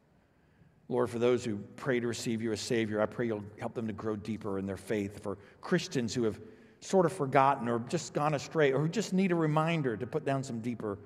Lord, 0.88 1.10
for 1.10 1.20
those 1.20 1.44
who 1.44 1.58
pray 1.76 2.00
to 2.00 2.08
receive 2.08 2.42
you 2.42 2.50
as 2.50 2.60
Savior, 2.60 3.00
I 3.00 3.06
pray 3.06 3.28
you'll 3.28 3.44
help 3.60 3.74
them 3.74 3.86
to 3.86 3.92
grow 3.92 4.16
deeper 4.16 4.58
in 4.58 4.66
their 4.66 4.76
faith. 4.76 5.22
For 5.22 5.38
Christians 5.60 6.12
who 6.12 6.24
have 6.24 6.40
sort 6.80 7.06
of 7.06 7.12
forgotten 7.12 7.68
or 7.68 7.78
just 7.88 8.14
gone 8.14 8.34
astray 8.34 8.72
or 8.72 8.80
who 8.80 8.88
just 8.88 9.12
need 9.12 9.30
a 9.30 9.36
reminder 9.36 9.96
to 9.96 10.08
put 10.08 10.24
down 10.24 10.42
some 10.42 10.58
deeper 10.58 10.98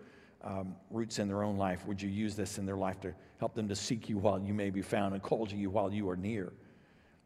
um, 0.42 0.74
roots 0.90 1.18
in 1.18 1.28
their 1.28 1.42
own 1.42 1.58
life, 1.58 1.86
would 1.86 2.00
you 2.00 2.08
use 2.08 2.34
this 2.34 2.56
in 2.56 2.64
their 2.64 2.78
life 2.78 3.02
to 3.02 3.12
help 3.38 3.54
them 3.54 3.68
to 3.68 3.76
seek 3.76 4.08
you 4.08 4.16
while 4.16 4.40
you 4.40 4.54
may 4.54 4.70
be 4.70 4.80
found 4.80 5.12
and 5.12 5.22
call 5.22 5.44
to 5.44 5.56
you 5.56 5.68
while 5.68 5.92
you 5.92 6.08
are 6.08 6.16
near? 6.16 6.54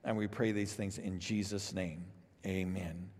And 0.03 0.17
we 0.17 0.27
pray 0.27 0.51
these 0.51 0.73
things 0.73 0.99
in 0.99 1.21
Jesus' 1.21 1.73
name. 1.73 2.05
Amen. 2.45 3.11